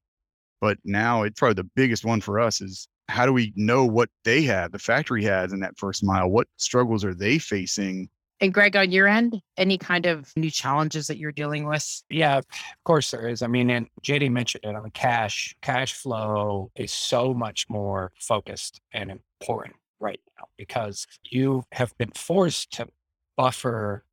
But 0.61 0.79
now 0.85 1.23
it's 1.23 1.39
probably 1.39 1.55
the 1.55 1.71
biggest 1.75 2.05
one 2.05 2.21
for 2.21 2.41
us 2.41 2.61
is 2.61 2.89
how 3.09 3.27
do 3.27 3.33
we 3.33 3.53
know 3.55 3.85
what 3.85 4.09
they 4.25 4.43
have, 4.43 4.73
the 4.73 4.79
factory 4.79 5.25
has 5.25 5.53
in 5.53 5.61
that 5.61 5.77
first 5.79 6.03
mile? 6.03 6.29
What 6.29 6.49
struggles 6.57 7.05
are 7.05 7.15
they 7.15 7.39
facing? 7.39 8.09
And 8.41 8.53
Greg, 8.53 8.77
on 8.77 8.91
your 8.91 9.07
end, 9.07 9.41
any 9.57 9.79
kind 9.79 10.07
of 10.07 10.33
new 10.37 10.51
challenges 10.51 11.07
that 11.07 11.19
you're 11.19 11.33
dealing 11.33 11.67
with? 11.67 12.03
Yeah, 12.11 12.39
of 12.39 12.47
course 12.85 13.11
there 13.11 13.29
is. 13.29 13.43
I 13.43 13.47
mean, 13.47 13.71
and 13.71 13.87
JD 14.03 14.31
mentioned 14.31 14.65
it 14.65 14.75
on 14.75 14.83
the 14.83 14.91
cash. 14.91 15.55
Cash 15.63 15.93
flow 15.93 16.71
is 16.77 16.93
so 16.93 17.33
much 17.33 17.67
more 17.69 18.13
focused 18.19 18.81
and 18.93 19.11
important 19.11 19.77
right 20.01 20.21
now 20.39 20.47
because 20.57 21.07
you 21.23 21.65
have 21.73 21.97
been 21.97 22.11
forced 22.15 22.73
to 22.73 22.89
buffer 23.37 24.05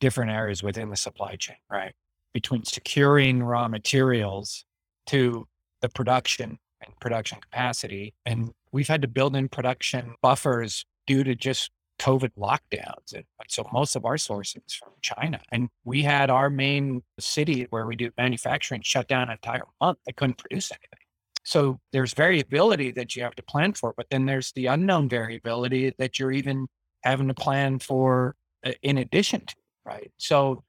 different 0.00 0.30
areas 0.30 0.62
within 0.62 0.90
the 0.90 0.96
supply 0.96 1.36
chain, 1.36 1.56
right? 1.70 1.92
Between 2.32 2.64
securing 2.64 3.42
raw 3.42 3.68
materials 3.68 4.64
to 5.06 5.46
the 5.80 5.88
production 5.88 6.58
and 6.82 6.98
production 7.00 7.38
capacity. 7.40 8.14
And 8.24 8.52
we've 8.72 8.88
had 8.88 9.02
to 9.02 9.08
build 9.08 9.36
in 9.36 9.48
production 9.48 10.14
buffers 10.22 10.84
due 11.06 11.24
to 11.24 11.34
just 11.34 11.70
COVID 11.98 12.30
lockdowns. 12.38 13.12
And 13.14 13.24
so 13.48 13.68
most 13.72 13.94
of 13.94 14.06
our 14.06 14.16
sourcing 14.16 14.66
is 14.66 14.74
from 14.74 14.92
China. 15.02 15.40
And 15.52 15.68
we 15.84 16.02
had 16.02 16.30
our 16.30 16.48
main 16.48 17.02
city 17.18 17.66
where 17.70 17.86
we 17.86 17.94
do 17.94 18.10
manufacturing 18.16 18.80
shut 18.82 19.06
down 19.06 19.24
an 19.24 19.32
entire 19.32 19.64
month. 19.80 19.98
They 20.06 20.12
couldn't 20.12 20.38
produce 20.38 20.72
anything. 20.72 21.06
So 21.44 21.78
there's 21.92 22.14
variability 22.14 22.90
that 22.92 23.16
you 23.16 23.22
have 23.22 23.34
to 23.36 23.42
plan 23.42 23.72
for, 23.72 23.92
but 23.96 24.06
then 24.10 24.26
there's 24.26 24.52
the 24.52 24.66
unknown 24.66 25.08
variability 25.08 25.94
that 25.98 26.18
you're 26.18 26.32
even 26.32 26.68
having 27.02 27.28
to 27.28 27.34
plan 27.34 27.78
for 27.78 28.34
in 28.82 28.98
addition 28.98 29.44
to, 29.46 29.54
right? 29.84 30.10
So, 30.16 30.62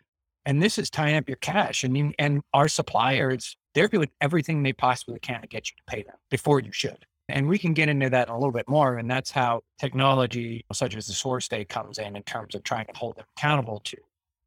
and 0.45 0.61
this 0.61 0.77
is 0.77 0.89
tying 0.89 1.15
up 1.15 1.27
your 1.27 1.37
cash 1.37 1.83
and 1.83 1.97
you, 1.97 2.13
and 2.17 2.41
our 2.53 2.67
suppliers, 2.67 3.57
they're 3.73 3.87
doing 3.87 4.09
everything 4.19 4.63
they 4.63 4.73
possibly 4.73 5.19
can 5.19 5.41
to 5.41 5.47
get 5.47 5.69
you 5.69 5.75
to 5.77 5.83
pay 5.95 6.03
them 6.03 6.15
before 6.29 6.59
you 6.59 6.71
should. 6.71 7.05
And 7.29 7.47
we 7.47 7.57
can 7.57 7.73
get 7.73 7.87
into 7.87 8.09
that 8.09 8.29
a 8.29 8.33
little 8.33 8.51
bit 8.51 8.67
more. 8.67 8.97
And 8.97 9.09
that's 9.09 9.31
how 9.31 9.61
technology 9.79 10.65
such 10.73 10.95
as 10.95 11.07
the 11.07 11.13
SourceDay 11.13 11.69
comes 11.69 11.97
in 11.97 12.15
in 12.15 12.23
terms 12.23 12.55
of 12.55 12.63
trying 12.63 12.87
to 12.87 12.93
hold 12.95 13.15
them 13.15 13.25
accountable 13.37 13.79
to 13.85 13.97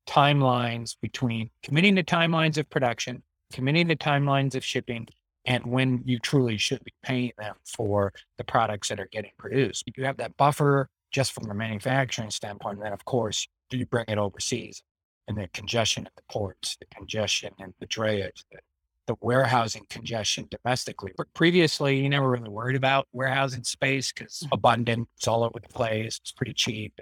timelines 0.06 0.96
between 1.00 1.50
committing 1.62 1.96
to 1.96 2.02
timelines 2.02 2.58
of 2.58 2.68
production, 2.68 3.22
committing 3.52 3.88
to 3.88 3.96
timelines 3.96 4.54
of 4.54 4.64
shipping, 4.64 5.08
and 5.46 5.64
when 5.66 6.02
you 6.04 6.18
truly 6.18 6.56
should 6.56 6.82
be 6.84 6.92
paying 7.02 7.32
them 7.38 7.54
for 7.64 8.12
the 8.38 8.44
products 8.44 8.88
that 8.88 9.00
are 9.00 9.08
getting 9.12 9.32
produced. 9.38 9.84
You 9.96 10.04
have 10.04 10.16
that 10.18 10.36
buffer 10.36 10.88
just 11.14 11.32
from 11.32 11.48
a 11.48 11.54
manufacturing 11.54 12.30
standpoint. 12.30 12.78
And 12.78 12.86
then, 12.86 12.92
of 12.92 13.04
course, 13.04 13.46
do 13.70 13.78
you 13.78 13.86
bring 13.86 14.04
it 14.08 14.18
overseas? 14.18 14.82
And 15.28 15.38
the 15.38 15.48
congestion 15.54 16.06
at 16.06 16.16
the 16.16 16.22
ports, 16.28 16.76
the 16.80 16.86
congestion 16.86 17.52
and 17.60 17.72
the 17.78 17.86
drayage, 17.86 18.42
the, 18.50 18.58
the 19.06 19.14
warehousing 19.20 19.86
congestion 19.88 20.48
domestically. 20.50 21.12
But 21.16 21.32
previously, 21.32 22.00
you 22.00 22.08
never 22.08 22.28
really 22.28 22.48
worried 22.48 22.74
about 22.74 23.06
warehousing 23.12 23.62
space 23.62 24.12
because 24.12 24.40
mm-hmm. 24.40 24.54
abundant, 24.54 25.08
it's 25.16 25.28
all 25.28 25.44
over 25.44 25.60
the 25.62 25.72
place, 25.72 26.18
it's 26.20 26.32
pretty 26.32 26.52
cheap. 26.52 27.00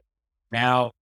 Now, 0.53 0.93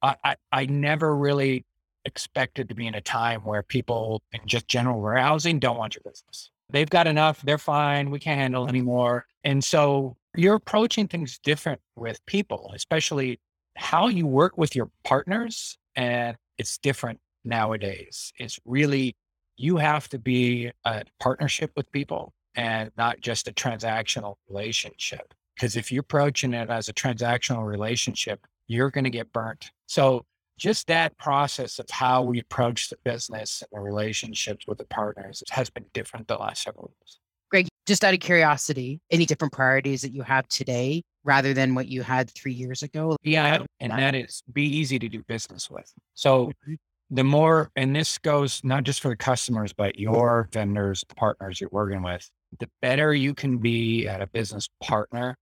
I, 0.00 0.14
I, 0.24 0.36
I 0.52 0.66
never 0.66 1.14
really 1.16 1.64
expected 2.04 2.68
to 2.68 2.74
be 2.76 2.86
in 2.86 2.94
a 2.94 3.00
time 3.00 3.40
where 3.40 3.64
people 3.64 4.22
in 4.32 4.40
just 4.46 4.68
general 4.68 5.00
warehousing 5.00 5.58
don't 5.58 5.76
want 5.76 5.96
your 5.96 6.02
business. 6.04 6.52
They've 6.72 6.88
got 6.88 7.06
enough, 7.06 7.42
they're 7.42 7.58
fine, 7.58 8.10
we 8.10 8.18
can't 8.18 8.38
handle 8.38 8.68
anymore. 8.68 9.26
And 9.44 9.62
so 9.62 10.16
you're 10.36 10.54
approaching 10.54 11.08
things 11.08 11.38
different 11.38 11.80
with 11.96 12.24
people, 12.26 12.72
especially 12.74 13.40
how 13.76 14.08
you 14.08 14.26
work 14.26 14.56
with 14.56 14.74
your 14.76 14.90
partners. 15.04 15.78
And 15.96 16.36
it's 16.58 16.78
different 16.78 17.20
nowadays. 17.44 18.32
It's 18.38 18.58
really, 18.64 19.16
you 19.56 19.76
have 19.78 20.08
to 20.10 20.18
be 20.18 20.70
a 20.84 21.04
partnership 21.18 21.72
with 21.76 21.90
people 21.92 22.32
and 22.54 22.90
not 22.96 23.20
just 23.20 23.48
a 23.48 23.52
transactional 23.52 24.36
relationship. 24.48 25.34
Because 25.54 25.76
if 25.76 25.92
you're 25.92 26.00
approaching 26.00 26.54
it 26.54 26.70
as 26.70 26.88
a 26.88 26.92
transactional 26.92 27.66
relationship, 27.66 28.46
you're 28.66 28.90
going 28.90 29.04
to 29.04 29.10
get 29.10 29.32
burnt. 29.32 29.70
So, 29.86 30.24
just 30.60 30.86
that 30.88 31.16
process 31.16 31.78
of 31.78 31.88
how 31.90 32.22
we 32.22 32.38
approach 32.38 32.90
the 32.90 32.96
business 33.02 33.62
and 33.62 33.78
the 33.80 33.82
relationships 33.82 34.66
with 34.68 34.76
the 34.76 34.84
partners 34.84 35.42
has 35.50 35.70
been 35.70 35.86
different 35.94 36.28
the 36.28 36.36
last 36.36 36.62
several 36.62 36.92
years. 37.00 37.18
Greg, 37.50 37.66
just 37.86 38.04
out 38.04 38.12
of 38.12 38.20
curiosity, 38.20 39.00
any 39.10 39.24
different 39.24 39.52
priorities 39.54 40.02
that 40.02 40.12
you 40.12 40.22
have 40.22 40.46
today 40.48 41.02
rather 41.24 41.54
than 41.54 41.74
what 41.74 41.88
you 41.88 42.02
had 42.02 42.30
three 42.30 42.52
years 42.52 42.82
ago? 42.82 43.16
Yeah, 43.22 43.64
and 43.80 43.90
that 43.90 44.14
is 44.14 44.42
be 44.52 44.64
easy 44.64 44.98
to 44.98 45.08
do 45.08 45.22
business 45.26 45.70
with. 45.70 45.90
So 46.12 46.48
mm-hmm. 46.48 46.74
the 47.10 47.24
more, 47.24 47.70
and 47.74 47.96
this 47.96 48.18
goes 48.18 48.60
not 48.62 48.84
just 48.84 49.00
for 49.00 49.08
the 49.08 49.16
customers, 49.16 49.72
but 49.72 49.98
your 49.98 50.48
vendors, 50.52 51.02
partners 51.16 51.58
you're 51.58 51.70
working 51.72 52.02
with, 52.02 52.30
the 52.58 52.68
better 52.82 53.14
you 53.14 53.32
can 53.32 53.58
be 53.58 54.06
at 54.06 54.20
a 54.20 54.26
business 54.26 54.68
partner, 54.82 55.36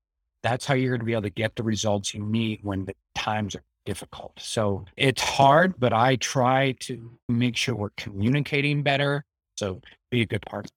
that's 0.44 0.64
how 0.64 0.74
you're 0.74 0.90
going 0.90 1.00
to 1.00 1.06
be 1.06 1.12
able 1.12 1.22
to 1.22 1.30
get 1.30 1.56
the 1.56 1.64
results 1.64 2.14
you 2.14 2.24
need 2.24 2.60
when 2.62 2.84
the 2.84 2.94
times 3.16 3.56
are 3.56 3.64
difficult. 3.88 4.32
So 4.38 4.84
it's 4.98 5.22
hard, 5.22 5.80
but 5.80 5.94
I 5.94 6.16
try 6.16 6.72
to 6.80 7.10
make 7.30 7.56
sure 7.56 7.74
we're 7.74 7.88
communicating 7.96 8.82
better. 8.82 9.24
So 9.56 9.80
be 10.10 10.20
a 10.20 10.26
good 10.26 10.42
partner. 10.42 10.68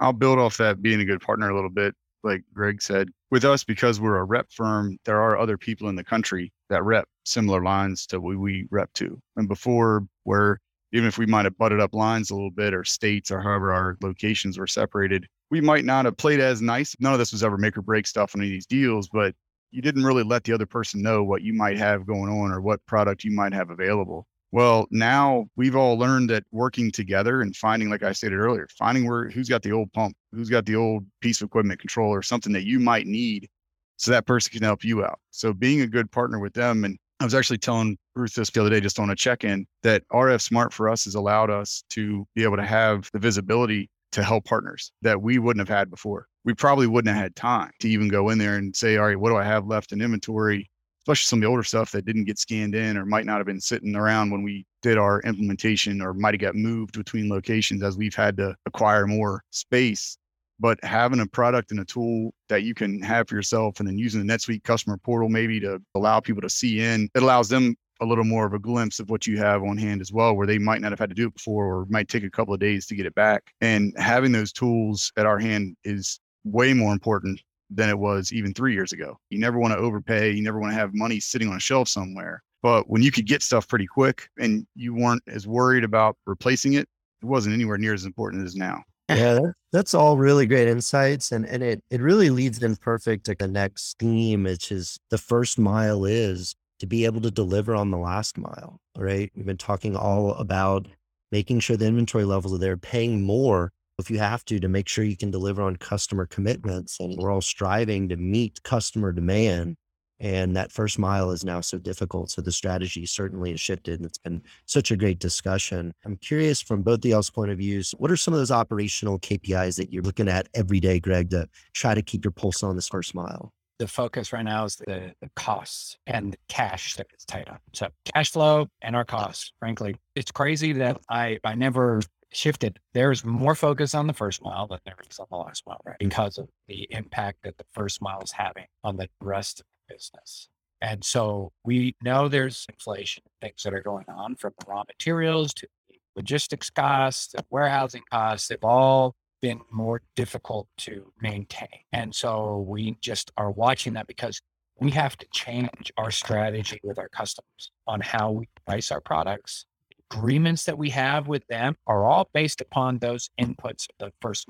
I'll 0.00 0.14
build 0.14 0.38
off 0.38 0.56
that 0.56 0.80
being 0.80 1.00
a 1.00 1.04
good 1.04 1.20
partner 1.20 1.50
a 1.50 1.54
little 1.54 1.68
bit. 1.68 1.94
Like 2.24 2.42
Greg 2.54 2.80
said, 2.80 3.10
with 3.30 3.44
us, 3.44 3.62
because 3.62 4.00
we're 4.00 4.16
a 4.16 4.24
rep 4.24 4.46
firm, 4.50 4.96
there 5.04 5.20
are 5.20 5.38
other 5.38 5.58
people 5.58 5.90
in 5.90 5.96
the 5.96 6.02
country 6.02 6.50
that 6.70 6.82
rep 6.82 7.06
similar 7.26 7.62
lines 7.62 8.06
to 8.06 8.22
what 8.22 8.38
we 8.38 8.66
rep 8.70 8.90
to. 8.94 9.20
And 9.36 9.46
before, 9.48 10.06
where 10.24 10.58
even 10.92 11.06
if 11.06 11.18
we 11.18 11.26
might 11.26 11.44
have 11.44 11.58
butted 11.58 11.78
up 11.78 11.94
lines 11.94 12.30
a 12.30 12.34
little 12.34 12.50
bit 12.50 12.72
or 12.72 12.84
states 12.84 13.30
or 13.30 13.42
however 13.42 13.70
our 13.70 13.98
locations 14.02 14.58
were 14.58 14.66
separated, 14.66 15.26
we 15.50 15.60
might 15.60 15.84
not 15.84 16.06
have 16.06 16.16
played 16.16 16.40
as 16.40 16.62
nice. 16.62 16.96
None 17.00 17.12
of 17.12 17.18
this 17.18 17.32
was 17.32 17.44
ever 17.44 17.58
make 17.58 17.76
or 17.76 17.82
break 17.82 18.06
stuff 18.06 18.34
on 18.34 18.40
any 18.40 18.48
of 18.48 18.54
these 18.54 18.66
deals, 18.66 19.10
but 19.10 19.34
you 19.70 19.82
didn't 19.82 20.04
really 20.04 20.22
let 20.22 20.44
the 20.44 20.52
other 20.52 20.66
person 20.66 21.02
know 21.02 21.24
what 21.24 21.42
you 21.42 21.52
might 21.52 21.78
have 21.78 22.06
going 22.06 22.30
on 22.30 22.52
or 22.52 22.60
what 22.60 22.84
product 22.86 23.24
you 23.24 23.30
might 23.30 23.52
have 23.52 23.70
available. 23.70 24.26
Well, 24.52 24.86
now 24.90 25.46
we've 25.56 25.76
all 25.76 25.98
learned 25.98 26.30
that 26.30 26.44
working 26.52 26.90
together 26.90 27.42
and 27.42 27.54
finding, 27.54 27.90
like 27.90 28.02
I 28.02 28.12
stated 28.12 28.38
earlier, 28.38 28.68
finding 28.78 29.06
where 29.06 29.28
who's 29.28 29.48
got 29.48 29.62
the 29.62 29.72
old 29.72 29.92
pump, 29.92 30.16
who's 30.32 30.48
got 30.48 30.64
the 30.64 30.76
old 30.76 31.04
piece 31.20 31.40
of 31.40 31.46
equipment 31.46 31.80
controller, 31.80 32.18
or 32.18 32.22
something 32.22 32.52
that 32.52 32.64
you 32.64 32.78
might 32.78 33.06
need 33.06 33.48
so 33.96 34.10
that 34.10 34.26
person 34.26 34.52
can 34.52 34.62
help 34.62 34.84
you 34.84 35.04
out. 35.04 35.18
So 35.30 35.52
being 35.52 35.80
a 35.80 35.86
good 35.86 36.10
partner 36.10 36.38
with 36.38 36.54
them. 36.54 36.84
And 36.84 36.98
I 37.18 37.24
was 37.24 37.34
actually 37.34 37.58
telling 37.58 37.98
Ruth 38.14 38.34
this 38.34 38.50
the 38.50 38.60
other 38.60 38.70
day, 38.70 38.80
just 38.80 38.98
on 38.98 39.10
a 39.10 39.16
check 39.16 39.42
in, 39.42 39.66
that 39.82 40.02
RF 40.12 40.40
Smart 40.40 40.72
for 40.72 40.88
us 40.88 41.04
has 41.04 41.14
allowed 41.14 41.50
us 41.50 41.82
to 41.90 42.26
be 42.34 42.42
able 42.42 42.56
to 42.56 42.64
have 42.64 43.10
the 43.12 43.18
visibility 43.18 43.90
to 44.16 44.24
help 44.24 44.44
partners 44.44 44.92
that 45.02 45.20
we 45.20 45.38
wouldn't 45.38 45.66
have 45.66 45.76
had 45.76 45.90
before. 45.90 46.26
We 46.44 46.54
probably 46.54 46.86
wouldn't 46.86 47.14
have 47.14 47.20
mm. 47.20 47.24
had 47.24 47.36
time 47.36 47.70
to 47.80 47.88
even 47.88 48.08
go 48.08 48.30
in 48.30 48.38
there 48.38 48.56
and 48.56 48.74
say, 48.74 48.96
all 48.96 49.06
right, 49.06 49.18
what 49.18 49.30
do 49.30 49.36
I 49.36 49.44
have 49.44 49.66
left 49.66 49.92
in 49.92 50.00
inventory? 50.00 50.68
especially 51.06 51.28
some 51.28 51.38
of 51.38 51.42
the 51.42 51.48
older 51.48 51.62
stuff 51.62 51.92
that 51.92 52.04
didn't 52.04 52.24
get 52.24 52.36
scanned 52.36 52.74
in 52.74 52.96
or 52.96 53.06
might 53.06 53.26
not 53.26 53.36
have 53.36 53.46
been 53.46 53.60
sitting 53.60 53.94
around 53.94 54.28
when 54.28 54.42
we 54.42 54.66
did 54.82 54.98
our 54.98 55.20
implementation 55.20 56.02
or 56.02 56.12
might 56.12 56.34
have 56.34 56.40
got 56.40 56.56
moved 56.56 56.98
between 56.98 57.28
locations 57.28 57.80
as 57.80 57.96
we've 57.96 58.14
had 58.16 58.36
to 58.36 58.56
acquire 58.66 59.06
more 59.06 59.40
space. 59.50 60.18
But 60.58 60.82
having 60.82 61.20
a 61.20 61.26
product 61.26 61.70
and 61.70 61.78
a 61.78 61.84
tool 61.84 62.32
that 62.48 62.64
you 62.64 62.74
can 62.74 63.00
have 63.02 63.28
for 63.28 63.36
yourself 63.36 63.78
and 63.78 63.88
then 63.88 63.98
using 63.98 64.26
the 64.26 64.32
NetSuite 64.32 64.64
customer 64.64 64.96
portal 64.96 65.28
maybe 65.28 65.60
to 65.60 65.80
allow 65.94 66.18
people 66.18 66.42
to 66.42 66.50
see 66.50 66.80
in, 66.80 67.08
it 67.14 67.22
allows 67.22 67.48
them 67.48 67.76
a 68.00 68.06
little 68.06 68.24
more 68.24 68.46
of 68.46 68.52
a 68.52 68.58
glimpse 68.58 69.00
of 69.00 69.10
what 69.10 69.26
you 69.26 69.38
have 69.38 69.62
on 69.62 69.76
hand 69.76 70.00
as 70.00 70.12
well, 70.12 70.34
where 70.34 70.46
they 70.46 70.58
might 70.58 70.80
not 70.80 70.92
have 70.92 70.98
had 70.98 71.10
to 71.10 71.14
do 71.14 71.28
it 71.28 71.34
before 71.34 71.66
or 71.66 71.86
might 71.88 72.08
take 72.08 72.24
a 72.24 72.30
couple 72.30 72.54
of 72.54 72.60
days 72.60 72.86
to 72.86 72.94
get 72.94 73.06
it 73.06 73.14
back. 73.14 73.52
And 73.60 73.92
having 73.96 74.32
those 74.32 74.52
tools 74.52 75.12
at 75.16 75.26
our 75.26 75.38
hand 75.38 75.76
is 75.84 76.20
way 76.44 76.72
more 76.72 76.92
important 76.92 77.40
than 77.70 77.88
it 77.88 77.98
was 77.98 78.32
even 78.32 78.54
three 78.54 78.74
years 78.74 78.92
ago. 78.92 79.18
You 79.30 79.38
never 79.38 79.58
want 79.58 79.74
to 79.74 79.78
overpay. 79.78 80.32
You 80.32 80.42
never 80.42 80.60
want 80.60 80.72
to 80.72 80.78
have 80.78 80.94
money 80.94 81.20
sitting 81.20 81.48
on 81.48 81.56
a 81.56 81.60
shelf 81.60 81.88
somewhere. 81.88 82.42
But 82.62 82.88
when 82.88 83.02
you 83.02 83.10
could 83.10 83.26
get 83.26 83.42
stuff 83.42 83.68
pretty 83.68 83.86
quick 83.86 84.28
and 84.38 84.66
you 84.74 84.94
weren't 84.94 85.22
as 85.26 85.46
worried 85.46 85.84
about 85.84 86.16
replacing 86.26 86.74
it, 86.74 86.88
it 87.22 87.26
wasn't 87.26 87.54
anywhere 87.54 87.78
near 87.78 87.94
as 87.94 88.04
important 88.04 88.44
as 88.44 88.56
now. 88.56 88.82
Yeah, 89.08 89.38
that's 89.72 89.94
all 89.94 90.16
really 90.16 90.46
great 90.46 90.68
insights. 90.68 91.32
And, 91.32 91.46
and 91.46 91.62
it, 91.62 91.82
it 91.90 92.00
really 92.00 92.30
leads 92.30 92.62
in 92.62 92.76
perfect 92.76 93.26
to 93.26 93.36
the 93.38 93.48
next 93.48 93.98
theme, 93.98 94.44
which 94.44 94.72
is 94.72 94.98
the 95.10 95.18
first 95.18 95.58
mile 95.58 96.04
is 96.04 96.54
to 96.80 96.86
be 96.86 97.04
able 97.04 97.20
to 97.22 97.30
deliver 97.30 97.74
on 97.74 97.90
the 97.90 97.98
last 97.98 98.38
mile, 98.38 98.80
right? 98.96 99.30
We've 99.34 99.46
been 99.46 99.56
talking 99.56 99.96
all 99.96 100.34
about 100.34 100.86
making 101.32 101.60
sure 101.60 101.76
the 101.76 101.86
inventory 101.86 102.24
levels 102.24 102.54
are 102.54 102.58
there, 102.58 102.76
paying 102.76 103.22
more 103.22 103.72
if 103.98 104.10
you 104.10 104.18
have 104.18 104.44
to, 104.44 104.60
to 104.60 104.68
make 104.68 104.88
sure 104.88 105.04
you 105.04 105.16
can 105.16 105.30
deliver 105.30 105.62
on 105.62 105.76
customer 105.76 106.26
commitments. 106.26 107.00
And 107.00 107.16
we're 107.16 107.32
all 107.32 107.40
striving 107.40 108.08
to 108.10 108.16
meet 108.16 108.62
customer 108.62 109.12
demand. 109.12 109.76
And 110.18 110.56
that 110.56 110.72
first 110.72 110.98
mile 110.98 111.30
is 111.30 111.44
now 111.44 111.60
so 111.60 111.78
difficult. 111.78 112.30
So 112.30 112.40
the 112.40 112.52
strategy 112.52 113.04
certainly 113.04 113.50
has 113.50 113.60
shifted. 113.60 114.00
And 114.00 114.06
it's 114.06 114.18
been 114.18 114.42
such 114.64 114.90
a 114.90 114.96
great 114.96 115.18
discussion. 115.18 115.92
I'm 116.04 116.16
curious 116.16 116.62
from 116.62 116.82
both 116.82 117.02
the 117.02 117.10
y'all's 117.10 117.30
point 117.30 117.50
of 117.50 117.58
views, 117.58 117.94
what 117.98 118.10
are 118.10 118.16
some 118.16 118.32
of 118.32 118.40
those 118.40 118.50
operational 118.50 119.18
KPIs 119.18 119.76
that 119.76 119.92
you're 119.92 120.02
looking 120.02 120.28
at 120.28 120.48
every 120.54 120.80
day, 120.80 121.00
Greg, 121.00 121.30
to 121.30 121.48
try 121.74 121.94
to 121.94 122.02
keep 122.02 122.24
your 122.24 122.32
pulse 122.32 122.62
on 122.62 122.76
this 122.76 122.88
first 122.88 123.14
mile? 123.14 123.52
The 123.78 123.86
focus 123.86 124.32
right 124.32 124.44
now 124.44 124.64
is 124.64 124.76
the, 124.76 125.12
the 125.20 125.30
costs 125.36 125.96
and 126.06 126.32
the 126.32 126.38
cash 126.48 126.94
that 126.96 127.06
is 127.16 127.24
tied 127.24 127.48
up. 127.48 127.60
So 127.72 127.88
cash 128.04 128.32
flow 128.32 128.68
and 128.82 128.96
our 128.96 129.04
costs, 129.04 129.52
frankly, 129.58 129.96
it's 130.14 130.30
crazy 130.30 130.72
that 130.74 131.00
I, 131.10 131.38
I 131.44 131.54
never 131.54 132.00
shifted. 132.32 132.78
There's 132.94 133.24
more 133.24 133.54
focus 133.54 133.94
on 133.94 134.06
the 134.06 134.12
first 134.12 134.42
mile 134.42 134.66
than 134.66 134.80
there 134.84 134.96
is 135.08 135.18
on 135.18 135.26
the 135.30 135.36
last 135.36 135.64
mile, 135.66 135.80
right? 135.84 135.96
Because 135.98 136.38
of 136.38 136.48
the 136.68 136.86
impact 136.90 137.38
that 137.44 137.56
the 137.56 137.64
first 137.72 138.02
mile 138.02 138.20
is 138.20 138.32
having 138.32 138.66
on 138.84 138.96
the 138.96 139.08
rest 139.20 139.60
of 139.60 139.66
the 139.88 139.94
business. 139.94 140.48
And 140.82 141.02
so 141.02 141.52
we 141.64 141.96
know 142.02 142.28
there's 142.28 142.66
inflation, 142.68 143.22
things 143.40 143.62
that 143.62 143.72
are 143.72 143.82
going 143.82 144.04
on 144.08 144.36
from 144.36 144.52
raw 144.66 144.84
materials 144.86 145.54
to 145.54 145.68
logistics 146.14 146.70
costs, 146.70 147.34
warehousing 147.50 148.02
costs. 148.10 148.48
They've 148.48 148.58
all 148.62 149.14
been 149.42 149.60
more 149.70 150.02
difficult 150.14 150.68
to 150.78 151.12
maintain. 151.20 151.68
And 151.92 152.14
so 152.14 152.64
we 152.68 152.96
just 153.00 153.30
are 153.36 153.50
watching 153.50 153.94
that 153.94 154.06
because 154.06 154.40
we 154.78 154.90
have 154.90 155.16
to 155.18 155.26
change 155.32 155.92
our 155.96 156.10
strategy 156.10 156.80
with 156.82 156.98
our 156.98 157.08
customers 157.08 157.70
on 157.86 158.00
how 158.00 158.30
we 158.30 158.48
price 158.66 158.90
our 158.90 159.00
products 159.00 159.66
agreements 160.10 160.64
that 160.64 160.78
we 160.78 160.90
have 160.90 161.28
with 161.28 161.46
them 161.48 161.76
are 161.86 162.04
all 162.04 162.28
based 162.32 162.60
upon 162.60 162.98
those 162.98 163.30
inputs 163.40 163.86
of 163.88 163.98
the 163.98 164.12
first. 164.20 164.46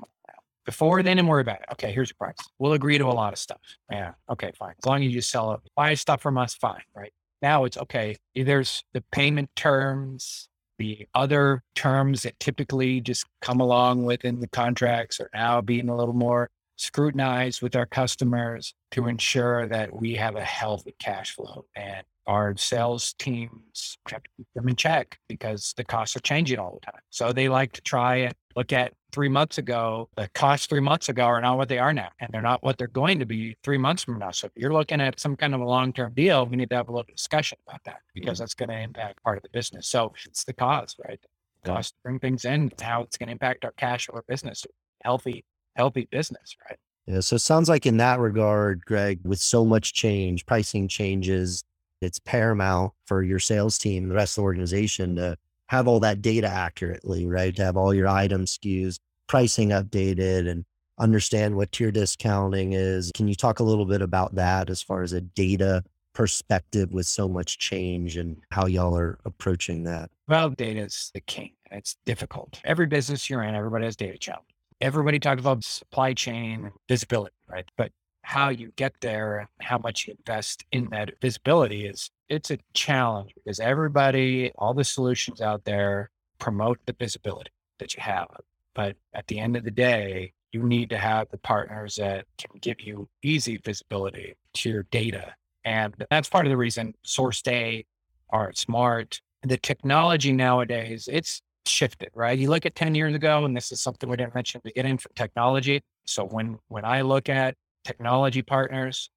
Before 0.65 1.01
then, 1.01 1.17
and 1.17 1.29
worry 1.29 1.41
about 1.41 1.61
it. 1.61 1.65
Okay, 1.73 1.93
here's 1.93 2.09
your 2.09 2.17
price. 2.19 2.35
We'll 2.59 2.73
agree 2.73 2.97
to 2.97 3.05
a 3.05 3.07
lot 3.07 3.31
of 3.31 3.39
stuff. 3.39 3.61
Yeah. 3.89 4.11
Okay, 4.29 4.51
fine. 4.59 4.73
As 4.83 4.85
long 4.85 5.01
as 5.01 5.13
you 5.13 5.21
sell 5.21 5.53
it, 5.53 5.61
buy 5.77 5.93
stuff 5.93 6.21
from 6.21 6.37
us, 6.37 6.55
fine. 6.55 6.81
Right. 6.93 7.13
Now 7.41 7.63
it's 7.63 7.77
okay. 7.77 8.17
There's 8.35 8.83
the 8.93 9.01
payment 9.13 9.49
terms, 9.55 10.49
the 10.77 11.07
other 11.13 11.63
terms 11.75 12.23
that 12.23 12.39
typically 12.39 13.01
just 13.01 13.25
come 13.41 13.59
along 13.59 14.05
within 14.05 14.39
the 14.39 14.47
contracts 14.47 15.19
are 15.19 15.29
now 15.33 15.61
being 15.61 15.89
a 15.89 15.95
little 15.95 16.13
more 16.13 16.49
scrutinized 16.77 17.61
with 17.61 17.75
our 17.75 17.85
customers 17.85 18.73
to 18.91 19.07
ensure 19.07 19.67
that 19.67 19.93
we 19.99 20.15
have 20.15 20.35
a 20.35 20.43
healthy 20.43 20.95
cash 20.99 21.33
flow. 21.33 21.65
And 21.75 22.05
our 22.27 22.55
sales 22.57 23.13
teams 23.13 23.97
have 24.09 24.21
to 24.21 24.29
keep 24.35 24.47
them 24.53 24.67
in 24.67 24.75
check 24.75 25.17
because 25.29 25.73
the 25.77 25.83
costs 25.83 26.15
are 26.15 26.21
changing 26.21 26.59
all 26.59 26.79
the 26.79 26.91
time. 26.91 27.01
So 27.09 27.31
they 27.31 27.47
like 27.47 27.71
to 27.73 27.81
try 27.81 28.17
and 28.17 28.35
look 28.55 28.73
at 28.73 28.93
three 29.13 29.29
months 29.29 29.57
ago, 29.57 30.09
the 30.17 30.27
costs 30.33 30.67
three 30.67 30.81
months 30.81 31.07
ago 31.09 31.23
are 31.23 31.39
not 31.39 31.57
what 31.57 31.69
they 31.69 31.79
are 31.79 31.93
now, 31.93 32.09
and 32.19 32.29
they're 32.31 32.41
not 32.41 32.61
what 32.63 32.77
they're 32.77 32.87
going 32.87 33.19
to 33.19 33.25
be 33.25 33.55
three 33.63 33.77
months 33.77 34.03
from 34.03 34.19
now. 34.19 34.31
So 34.31 34.47
if 34.47 34.51
you're 34.55 34.73
looking 34.73 34.99
at 34.99 35.19
some 35.19 35.35
kind 35.35 35.55
of 35.55 35.61
a 35.61 35.65
long 35.65 35.93
term 35.93 36.13
deal, 36.13 36.45
we 36.45 36.57
need 36.57 36.69
to 36.71 36.75
have 36.75 36.89
a 36.89 36.91
little 36.91 37.05
discussion 37.09 37.57
about 37.67 37.83
that 37.85 37.99
because 38.13 38.37
mm-hmm. 38.37 38.43
that's 38.43 38.53
going 38.53 38.69
to 38.69 38.79
impact 38.79 39.23
part 39.23 39.37
of 39.37 39.43
the 39.43 39.49
business. 39.49 39.87
So 39.87 40.13
it's 40.25 40.43
the 40.43 40.53
cost, 40.53 40.99
right? 41.07 41.19
The 41.63 41.69
cost 41.69 41.93
to 41.93 41.99
bring 42.03 42.19
things 42.19 42.45
in, 42.45 42.71
how 42.81 43.03
it's 43.03 43.17
going 43.17 43.27
to 43.27 43.31
impact 43.31 43.63
our 43.63 43.73
cash 43.77 44.09
or 44.11 44.23
business, 44.27 44.65
healthy, 45.03 45.45
healthy 45.75 46.07
business, 46.11 46.57
right? 46.69 46.77
Yeah. 47.07 47.21
So 47.21 47.37
it 47.37 47.39
sounds 47.39 47.69
like 47.69 47.85
in 47.85 47.97
that 47.97 48.19
regard, 48.19 48.83
Greg, 48.85 49.21
with 49.23 49.39
so 49.39 49.63
much 49.63 49.93
change, 49.93 50.45
pricing 50.45 50.89
changes, 50.89 51.63
it's 52.01 52.19
paramount 52.19 52.93
for 53.05 53.23
your 53.23 53.39
sales 53.39 53.77
team, 53.77 54.09
the 54.09 54.15
rest 54.15 54.37
of 54.37 54.41
the 54.41 54.45
organization 54.45 55.15
to 55.15 55.37
have 55.67 55.87
all 55.87 55.99
that 55.99 56.21
data 56.21 56.47
accurately, 56.47 57.25
right? 57.27 57.55
To 57.55 57.63
have 57.63 57.77
all 57.77 57.93
your 57.93 58.07
item 58.07 58.45
SKUs, 58.45 58.99
pricing 59.27 59.69
updated 59.69 60.49
and 60.49 60.65
understand 60.99 61.55
what 61.55 61.71
tier 61.71 61.91
discounting 61.91 62.73
is. 62.73 63.11
Can 63.13 63.27
you 63.27 63.35
talk 63.35 63.59
a 63.59 63.63
little 63.63 63.85
bit 63.85 64.01
about 64.01 64.35
that 64.35 64.69
as 64.69 64.81
far 64.81 65.01
as 65.01 65.13
a 65.13 65.21
data 65.21 65.83
perspective 66.13 66.91
with 66.91 67.05
so 67.05 67.27
much 67.27 67.59
change 67.59 68.17
and 68.17 68.37
how 68.51 68.65
y'all 68.65 68.97
are 68.97 69.19
approaching 69.25 69.83
that? 69.83 70.09
Well, 70.27 70.49
data 70.49 70.81
is 70.81 71.11
the 71.13 71.21
king. 71.21 71.51
It's 71.69 71.97
difficult. 72.05 72.59
Every 72.63 72.87
business 72.87 73.29
you're 73.29 73.43
in, 73.43 73.53
everybody 73.53 73.85
has 73.85 73.95
data 73.95 74.17
challenge. 74.17 74.47
Everybody 74.79 75.19
talks 75.19 75.41
about 75.41 75.63
supply 75.63 76.13
chain 76.13 76.71
visibility, 76.87 77.35
right? 77.47 77.65
But 77.77 77.91
how 78.27 78.49
you 78.49 78.73
get 78.75 78.93
there 78.99 79.39
and 79.39 79.47
how 79.61 79.77
much 79.77 80.05
you 80.05 80.13
invest 80.19 80.65
in 80.73 80.89
that 80.91 81.13
visibility 81.21 81.85
is 81.85 82.11
it's 82.27 82.51
a 82.51 82.57
challenge 82.73 83.31
because 83.35 83.57
everybody, 83.61 84.51
all 84.57 84.73
the 84.73 84.83
solutions 84.83 85.39
out 85.39 85.63
there 85.63 86.09
promote 86.37 86.77
the 86.85 86.95
visibility 86.99 87.51
that 87.79 87.95
you 87.95 88.01
have. 88.03 88.27
But 88.75 88.97
at 89.13 89.27
the 89.27 89.39
end 89.39 89.55
of 89.55 89.63
the 89.63 89.71
day, 89.71 90.33
you 90.51 90.61
need 90.63 90.89
to 90.89 90.97
have 90.97 91.29
the 91.29 91.37
partners 91.37 91.95
that 91.95 92.25
can 92.37 92.51
give 92.59 92.81
you 92.81 93.07
easy 93.23 93.61
visibility 93.63 94.35
to 94.55 94.69
your 94.69 94.83
data. 94.91 95.33
And 95.63 95.95
that's 96.09 96.27
part 96.27 96.45
of 96.45 96.49
the 96.49 96.57
reason 96.57 96.95
Source 97.03 97.41
Day, 97.41 97.85
RF 98.33 98.57
Smart. 98.57 99.21
The 99.43 99.55
technology 99.55 100.33
nowadays, 100.33 101.07
it's 101.09 101.41
shifted, 101.65 102.09
right? 102.13 102.37
You 102.37 102.49
look 102.49 102.65
at 102.65 102.75
10 102.75 102.93
years 102.93 103.15
ago, 103.15 103.45
and 103.45 103.55
this 103.55 103.71
is 103.71 103.79
something 103.79 104.09
we 104.09 104.17
didn't 104.17 104.35
mention 104.35 104.59
to 104.65 104.71
get 104.73 104.85
into 104.85 105.07
technology. 105.15 105.81
So 106.03 106.25
when 106.25 106.59
when 106.67 106.83
I 106.83 107.01
look 107.01 107.29
at 107.29 107.55
technology 107.87 108.41
partners. 108.41 109.09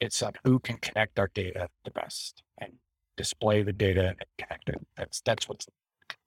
It's 0.00 0.22
on 0.22 0.32
who 0.44 0.60
can 0.60 0.76
connect 0.78 1.18
our 1.18 1.28
data 1.34 1.68
the 1.84 1.90
best 1.90 2.42
and 2.58 2.72
display 3.16 3.62
the 3.62 3.72
data 3.72 4.08
and 4.08 4.24
connect 4.38 4.68
it. 4.68 4.86
That's 4.96 5.20
that's 5.22 5.48
what's 5.48 5.66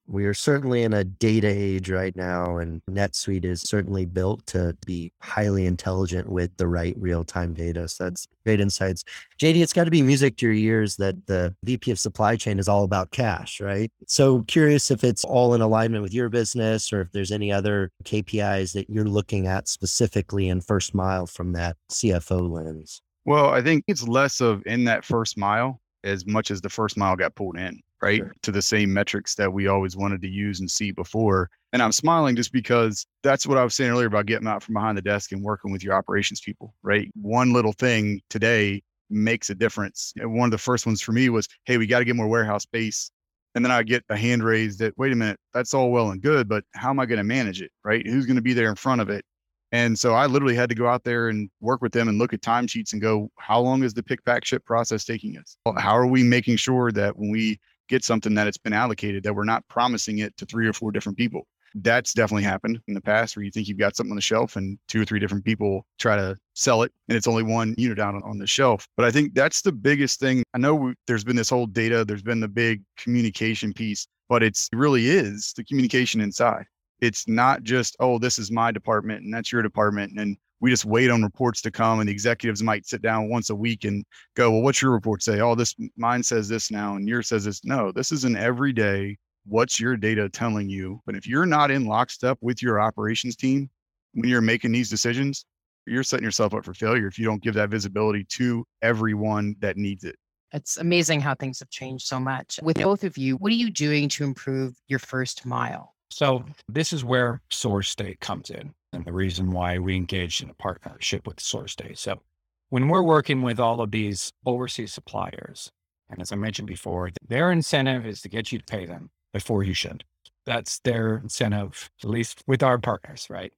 we 0.07 0.25
are 0.25 0.33
certainly 0.33 0.83
in 0.83 0.93
a 0.93 1.03
data 1.03 1.47
age 1.47 1.89
right 1.89 2.15
now, 2.15 2.57
and 2.57 2.81
NetSuite 2.89 3.43
is 3.43 3.61
certainly 3.61 4.05
built 4.05 4.45
to 4.47 4.75
be 4.85 5.11
highly 5.21 5.65
intelligent 5.65 6.29
with 6.29 6.55
the 6.57 6.67
right 6.67 6.95
real 6.97 7.23
time 7.23 7.53
data. 7.53 7.87
So 7.87 8.05
that's 8.05 8.27
great 8.45 8.61
insights. 8.61 9.03
JD, 9.39 9.61
it's 9.61 9.73
got 9.73 9.83
to 9.83 9.91
be 9.91 10.01
music 10.01 10.37
to 10.37 10.47
your 10.47 10.55
ears 10.55 10.95
that 10.97 11.27
the 11.27 11.53
VP 11.63 11.91
of 11.91 11.99
supply 11.99 12.37
chain 12.37 12.57
is 12.57 12.69
all 12.69 12.85
about 12.85 13.11
cash, 13.11 13.59
right? 13.59 13.91
So 14.07 14.43
curious 14.43 14.89
if 14.91 15.03
it's 15.03 15.25
all 15.25 15.53
in 15.53 15.61
alignment 15.61 16.03
with 16.03 16.13
your 16.13 16.29
business 16.29 16.93
or 16.93 17.01
if 17.01 17.11
there's 17.11 17.31
any 17.31 17.51
other 17.51 17.91
KPIs 18.05 18.73
that 18.73 18.89
you're 18.89 19.05
looking 19.05 19.47
at 19.47 19.67
specifically 19.67 20.47
in 20.47 20.61
first 20.61 20.95
mile 20.95 21.27
from 21.27 21.51
that 21.53 21.75
CFO 21.91 22.49
lens. 22.49 23.01
Well, 23.25 23.49
I 23.49 23.61
think 23.61 23.83
it's 23.87 24.07
less 24.07 24.39
of 24.39 24.63
in 24.65 24.85
that 24.85 25.03
first 25.03 25.37
mile 25.37 25.81
as 26.07 26.25
much 26.25 26.49
as 26.51 26.61
the 26.61 26.69
first 26.69 26.97
mile 26.97 27.15
got 27.15 27.35
pulled 27.35 27.57
in 27.57 27.81
right? 28.01 28.19
Sure. 28.19 28.33
To 28.43 28.51
the 28.51 28.61
same 28.61 28.93
metrics 28.93 29.35
that 29.35 29.51
we 29.51 29.67
always 29.67 29.95
wanted 29.95 30.21
to 30.21 30.27
use 30.27 30.59
and 30.59 30.69
see 30.69 30.91
before. 30.91 31.49
And 31.73 31.81
I'm 31.81 31.91
smiling 31.91 32.35
just 32.35 32.51
because 32.51 33.05
that's 33.23 33.45
what 33.45 33.57
I 33.57 33.63
was 33.63 33.75
saying 33.75 33.91
earlier 33.91 34.07
about 34.07 34.25
getting 34.25 34.47
out 34.47 34.63
from 34.63 34.73
behind 34.73 34.97
the 34.97 35.01
desk 35.01 35.31
and 35.31 35.43
working 35.43 35.71
with 35.71 35.83
your 35.83 35.93
operations 35.93 36.39
people, 36.39 36.73
right? 36.83 37.09
One 37.15 37.53
little 37.53 37.73
thing 37.73 38.21
today 38.29 38.83
makes 39.09 39.49
a 39.49 39.55
difference. 39.55 40.13
And 40.17 40.33
one 40.33 40.47
of 40.47 40.51
the 40.51 40.57
first 40.57 40.85
ones 40.85 41.01
for 41.01 41.11
me 41.11 41.29
was, 41.29 41.47
hey, 41.65 41.77
we 41.77 41.87
got 41.87 41.99
to 41.99 42.05
get 42.05 42.15
more 42.15 42.27
warehouse 42.27 42.63
space. 42.63 43.11
And 43.55 43.65
then 43.65 43.71
I 43.71 43.81
get 43.83 44.03
a 44.09 44.17
hand 44.17 44.43
raised 44.43 44.79
that, 44.79 44.97
wait 44.97 45.11
a 45.11 45.15
minute, 45.15 45.39
that's 45.53 45.73
all 45.73 45.89
well 45.89 46.11
and 46.11 46.21
good, 46.21 46.47
but 46.47 46.63
how 46.75 46.91
am 46.91 46.99
I 46.99 47.05
going 47.05 47.17
to 47.17 47.23
manage 47.23 47.61
it, 47.61 47.71
right? 47.83 48.05
Who's 48.05 48.27
going 48.27 48.35
to 48.35 48.41
be 48.41 48.53
there 48.53 48.69
in 48.69 48.75
front 48.75 49.01
of 49.01 49.09
it? 49.09 49.25
And 49.71 49.99
so 49.99 50.13
I 50.13 50.27
literally 50.27 50.55
had 50.55 50.69
to 50.69 50.75
go 50.75 50.87
out 50.87 51.03
there 51.03 51.27
and 51.27 51.49
work 51.59 51.81
with 51.81 51.91
them 51.91 52.07
and 52.07 52.17
look 52.17 52.33
at 52.33 52.41
timesheets 52.41 52.93
and 52.93 53.01
go, 53.01 53.29
how 53.37 53.59
long 53.59 53.83
is 53.83 53.93
the 53.93 54.03
pick 54.03 54.23
pack 54.23 54.45
ship 54.45 54.63
process 54.65 55.03
taking 55.03 55.37
us? 55.37 55.57
How 55.77 55.97
are 55.97 56.07
we 56.07 56.23
making 56.23 56.55
sure 56.55 56.91
that 56.93 57.17
when 57.17 57.31
we 57.31 57.59
get 57.87 58.03
something 58.03 58.33
that 58.35 58.47
it's 58.47 58.57
been 58.57 58.73
allocated 58.73 59.23
that 59.23 59.33
we're 59.33 59.43
not 59.43 59.67
promising 59.67 60.19
it 60.19 60.35
to 60.37 60.45
three 60.45 60.67
or 60.67 60.73
four 60.73 60.91
different 60.91 61.17
people. 61.17 61.47
That's 61.75 62.13
definitely 62.13 62.43
happened 62.43 62.79
in 62.87 62.93
the 62.93 63.01
past 63.01 63.35
where 63.35 63.43
you 63.43 63.51
think 63.51 63.67
you've 63.67 63.77
got 63.77 63.95
something 63.95 64.11
on 64.11 64.15
the 64.15 64.21
shelf 64.21 64.55
and 64.55 64.79
two 64.87 65.01
or 65.01 65.05
three 65.05 65.19
different 65.19 65.45
people 65.45 65.85
try 65.99 66.15
to 66.15 66.37
sell 66.53 66.81
it 66.83 66.91
and 67.07 67.15
it's 67.17 67.27
only 67.27 67.43
one 67.43 67.75
unit 67.77 67.99
out 67.99 68.15
on 68.15 68.37
the 68.37 68.47
shelf. 68.47 68.87
But 68.95 69.05
I 69.05 69.11
think 69.11 69.33
that's 69.33 69.61
the 69.61 69.71
biggest 69.71 70.19
thing. 70.19 70.43
I 70.53 70.57
know 70.57 70.93
there's 71.05 71.23
been 71.23 71.35
this 71.35 71.49
whole 71.49 71.67
data, 71.67 72.05
there's 72.05 72.23
been 72.23 72.39
the 72.39 72.47
big 72.47 72.83
communication 72.97 73.73
piece, 73.73 74.07
but 74.29 74.43
it's, 74.43 74.69
it 74.71 74.77
really 74.77 75.07
is 75.09 75.53
the 75.55 75.63
communication 75.63 76.21
inside. 76.21 76.65
It's 77.01 77.27
not 77.27 77.63
just, 77.63 77.95
oh, 77.99 78.17
this 78.17 78.39
is 78.39 78.51
my 78.51 78.71
department 78.71 79.23
and 79.23 79.33
that's 79.33 79.51
your 79.51 79.61
department. 79.61 80.19
And 80.19 80.37
we 80.59 80.71
just 80.71 80.85
wait 80.85 81.11
on 81.11 81.21
reports 81.21 81.61
to 81.61 81.71
come 81.71 81.99
and 81.99 82.09
the 82.09 82.13
executives 82.13 82.63
might 82.63 82.87
sit 82.87 83.01
down 83.01 83.29
once 83.29 83.49
a 83.49 83.55
week 83.55 83.83
and 83.83 84.03
go 84.35 84.49
well 84.49 84.63
what's 84.63 84.81
your 84.81 84.89
report 84.89 85.21
say 85.21 85.39
oh 85.39 85.53
this 85.53 85.75
mine 85.97 86.23
says 86.23 86.49
this 86.49 86.71
now 86.71 86.95
and 86.95 87.07
yours 87.07 87.27
says 87.27 87.45
this 87.45 87.63
no 87.63 87.91
this 87.91 88.11
is 88.11 88.23
an 88.23 88.35
everyday 88.35 89.15
what's 89.45 89.79
your 89.79 89.95
data 89.95 90.27
telling 90.27 90.67
you 90.67 90.99
but 91.05 91.15
if 91.15 91.27
you're 91.27 91.45
not 91.45 91.69
in 91.69 91.85
lockstep 91.85 92.39
with 92.41 92.59
your 92.59 92.79
operations 92.79 93.35
team 93.35 93.69
when 94.15 94.27
you're 94.27 94.41
making 94.41 94.71
these 94.71 94.89
decisions 94.89 95.45
you're 95.87 96.03
setting 96.03 96.23
yourself 96.23 96.53
up 96.53 96.65
for 96.65 96.73
failure 96.73 97.07
if 97.07 97.17
you 97.17 97.25
don't 97.25 97.41
give 97.41 97.53
that 97.55 97.69
visibility 97.69 98.23
to 98.25 98.65
everyone 98.81 99.55
that 99.59 99.77
needs 99.77 100.03
it. 100.03 100.15
It's 100.53 100.77
amazing 100.77 101.21
how 101.21 101.35
things 101.35 101.59
have 101.59 101.69
changed 101.69 102.07
so 102.07 102.19
much. 102.19 102.59
With 102.61 102.77
both 102.77 103.03
of 103.03 103.17
you, 103.17 103.35
what 103.37 103.51
are 103.51 103.55
you 103.55 103.69
doing 103.69 104.07
to 104.09 104.23
improve 104.23 104.75
your 104.87 104.99
first 104.99 105.45
mile? 105.45 105.93
So 106.09 106.45
this 106.67 106.93
is 106.93 107.03
where 107.03 107.41
SourceDay 107.51 108.19
comes 108.19 108.49
in 108.49 108.73
and 108.93 109.05
the 109.05 109.13
reason 109.13 109.51
why 109.51 109.77
we 109.77 109.95
engaged 109.95 110.41
in 110.41 110.49
a 110.49 110.53
partnership 110.55 111.27
with 111.27 111.37
SourceDay. 111.37 111.97
So 111.97 112.21
when 112.69 112.87
we're 112.87 113.03
working 113.03 113.41
with 113.41 113.59
all 113.59 113.81
of 113.81 113.91
these 113.91 114.31
overseas 114.45 114.93
suppliers, 114.93 115.71
and 116.09 116.21
as 116.21 116.31
I 116.31 116.35
mentioned 116.35 116.67
before, 116.67 117.11
their 117.27 117.51
incentive 117.51 118.05
is 118.05 118.21
to 118.21 118.29
get 118.29 118.51
you 118.51 118.59
to 118.59 118.65
pay 118.65 118.85
them 118.85 119.09
before 119.33 119.63
you 119.63 119.73
should. 119.73 120.03
That's 120.45 120.79
their 120.79 121.17
incentive, 121.17 121.89
at 122.03 122.09
least 122.09 122.41
with 122.47 122.63
our 122.63 122.77
partners, 122.77 123.27
right? 123.29 123.51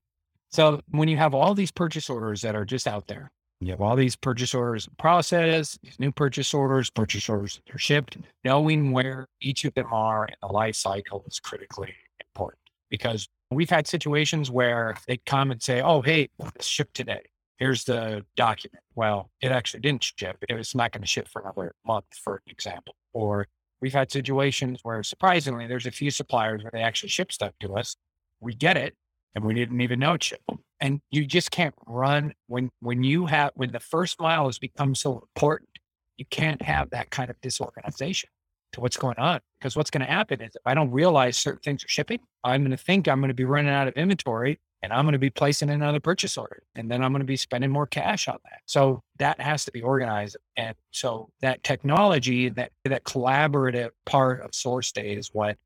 So 0.51 0.81
when 0.89 1.07
you 1.07 1.17
have 1.17 1.35
all 1.35 1.53
these 1.53 1.71
purchase 1.71 2.09
orders 2.09 2.41
that 2.41 2.55
are 2.55 2.65
just 2.65 2.87
out 2.87 3.07
there, 3.07 3.31
you 3.61 3.71
have 3.71 3.81
all 3.81 3.95
these 3.95 4.15
purchase 4.15 4.55
orders 4.55 4.87
process, 4.97 5.77
these 5.83 5.99
new 5.99 6.11
purchase 6.11 6.53
orders, 6.53 6.89
purchase 6.89 7.29
orders 7.29 7.61
that 7.65 7.75
are 7.75 7.79
shipped, 7.79 8.17
knowing 8.43 8.91
where 8.91 9.27
each 9.41 9.65
of 9.65 9.73
them 9.75 9.87
are 9.91 10.25
in 10.25 10.35
the 10.41 10.47
life 10.47 10.75
cycle 10.75 11.23
is 11.27 11.39
critically 11.39 11.93
important 12.29 12.61
because 12.89 13.27
we've 13.51 13.69
had 13.69 13.87
situations 13.87 14.51
where 14.51 14.95
they 15.07 15.17
come 15.25 15.51
and 15.51 15.61
say, 15.61 15.81
Oh, 15.81 16.01
hey, 16.01 16.29
it's 16.55 16.67
shipped 16.67 16.95
today. 16.95 17.23
Here's 17.57 17.83
the 17.83 18.25
document. 18.37 18.83
Well, 18.95 19.29
it 19.41 19.51
actually 19.51 19.81
didn't 19.81 20.03
ship. 20.03 20.37
It 20.47 20.55
was 20.55 20.73
not 20.73 20.91
going 20.91 21.01
to 21.01 21.07
ship 21.07 21.27
for 21.27 21.41
another 21.41 21.73
month, 21.85 22.05
for 22.13 22.41
example. 22.47 22.95
Or 23.11 23.47
we've 23.81 23.93
had 23.93 24.11
situations 24.11 24.79
where 24.83 25.03
surprisingly, 25.03 25.67
there's 25.67 25.85
a 25.85 25.91
few 25.91 26.09
suppliers 26.09 26.63
where 26.63 26.71
they 26.71 26.81
actually 26.81 27.09
ship 27.09 27.31
stuff 27.31 27.51
to 27.59 27.75
us. 27.75 27.97
We 28.39 28.53
get 28.53 28.77
it 28.77 28.95
and 29.35 29.43
we 29.43 29.53
didn't 29.53 29.81
even 29.81 29.99
know 29.99 30.13
it 30.13 30.23
shipped. 30.23 30.49
And 30.79 31.01
you 31.11 31.25
just 31.25 31.51
can't 31.51 31.75
run 31.85 32.33
when 32.47 32.69
when 32.79 33.03
you 33.03 33.25
have 33.25 33.51
when 33.55 33.71
the 33.71 33.81
first 33.81 34.21
mile 34.21 34.45
has 34.45 34.57
become 34.57 34.95
so 34.95 35.19
important, 35.19 35.69
you 36.17 36.25
can't 36.29 36.61
have 36.61 36.91
that 36.91 37.09
kind 37.09 37.29
of 37.29 37.39
disorganization 37.41 38.29
to 38.73 38.81
what's 38.81 38.97
going 38.97 39.17
on. 39.17 39.39
Because 39.59 39.75
what's 39.75 39.89
going 39.89 40.05
to 40.05 40.11
happen 40.11 40.41
is 40.41 40.55
if 40.55 40.61
I 40.65 40.73
don't 40.73 40.91
realize 40.91 41.37
certain 41.37 41.61
things 41.61 41.83
are 41.83 41.89
shipping, 41.89 42.19
I'm 42.43 42.61
going 42.61 42.71
to 42.71 42.77
think 42.77 43.07
I'm 43.07 43.19
going 43.19 43.29
to 43.29 43.33
be 43.33 43.45
running 43.45 43.71
out 43.71 43.87
of 43.87 43.93
inventory 43.95 44.59
and 44.81 44.93
I'm 44.93 45.03
going 45.03 45.13
to 45.13 45.19
be 45.19 45.29
placing 45.29 45.69
another 45.69 45.99
purchase 45.99 46.37
order. 46.37 46.63
And 46.75 46.89
then 46.89 47.03
I'm 47.03 47.11
going 47.11 47.21
to 47.21 47.25
be 47.25 47.35
spending 47.35 47.69
more 47.69 47.87
cash 47.87 48.27
on 48.27 48.37
that. 48.45 48.61
So 48.65 49.03
that 49.17 49.41
has 49.41 49.65
to 49.65 49.71
be 49.71 49.81
organized. 49.81 50.37
And 50.55 50.75
so 50.91 51.29
that 51.41 51.63
technology, 51.63 52.49
that 52.49 52.71
that 52.85 53.03
collaborative 53.03 53.89
part 54.05 54.41
of 54.41 54.51
SourceDay 54.51 55.17
is 55.17 55.29
what 55.33 55.57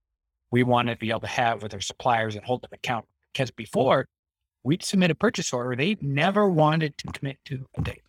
we 0.52 0.64
want 0.64 0.88
to 0.90 0.96
be 0.96 1.10
able 1.10 1.22
to 1.22 1.28
have 1.28 1.62
with 1.62 1.74
our 1.74 1.82
suppliers 1.82 2.36
and 2.36 2.44
hold 2.44 2.64
them 2.64 2.72
accountable. 2.74 3.10
Because 3.34 3.52
before 3.52 4.08
we'd 4.64 4.84
submit 4.84 5.12
a 5.12 5.16
purchase 5.16 5.54
order, 5.54 5.76
they 5.76 5.98
never 6.02 6.48
wanted 6.48 6.98
to 7.00 7.08
commit 7.12 7.38
to 7.46 7.66
a 7.78 7.82
date. 7.82 8.02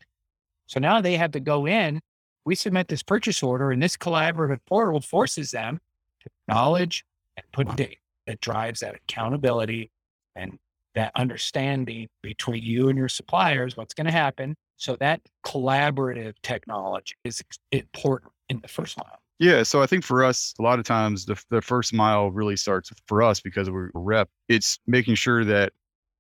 So 0.66 0.80
now 0.80 1.00
they 1.00 1.16
have 1.16 1.33
to 1.33 1.40
go 1.40 1.66
in 1.66 2.00
we 2.44 2.54
submit 2.54 2.88
this 2.88 3.02
purchase 3.02 3.42
order 3.42 3.70
and 3.70 3.83
this 3.83 3.96
collaborative 3.96 4.61
portal 4.66 5.00
forces 5.00 5.50
them 5.50 5.80
to 6.22 6.30
acknowledge 6.42 7.04
and 7.37 7.44
put 7.52 7.74
date 7.76 7.98
that 8.26 8.40
drives 8.40 8.80
that 8.80 8.94
accountability 8.94 9.90
and 10.37 10.59
that 10.94 11.12
understanding 11.16 12.09
between 12.22 12.62
you 12.62 12.88
and 12.88 12.96
your 12.96 13.09
suppliers, 13.09 13.76
what's 13.76 13.94
going 13.94 14.07
to 14.07 14.12
happen. 14.12 14.54
So 14.76 14.96
that 14.96 15.20
collaborative 15.44 16.35
technology 16.42 17.14
is 17.24 17.42
important 17.72 18.33
in 18.48 18.61
the 18.61 18.68
first 18.68 18.96
mile. 18.96 19.18
Yeah. 19.38 19.64
So 19.64 19.83
I 19.83 19.87
think 19.87 20.04
for 20.04 20.24
us, 20.24 20.54
a 20.59 20.62
lot 20.62 20.78
of 20.78 20.85
times 20.85 21.26
the, 21.26 21.42
the 21.50 21.61
first 21.61 21.92
mile 21.92 22.30
really 22.30 22.57
starts 22.57 22.92
for 23.09 23.22
us 23.22 23.40
because 23.40 23.68
we're 23.68 23.88
a 23.94 23.98
rep. 23.98 24.28
It's 24.48 24.78
making 24.87 25.16
sure 25.16 25.44
that 25.44 25.72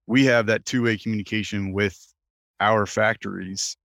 we 0.06 0.24
have 0.24 0.46
that 0.46 0.64
two 0.64 0.82
way 0.82 0.98
communication 0.98 1.72
with 1.72 1.96
our 2.60 2.86
factories 2.86 3.76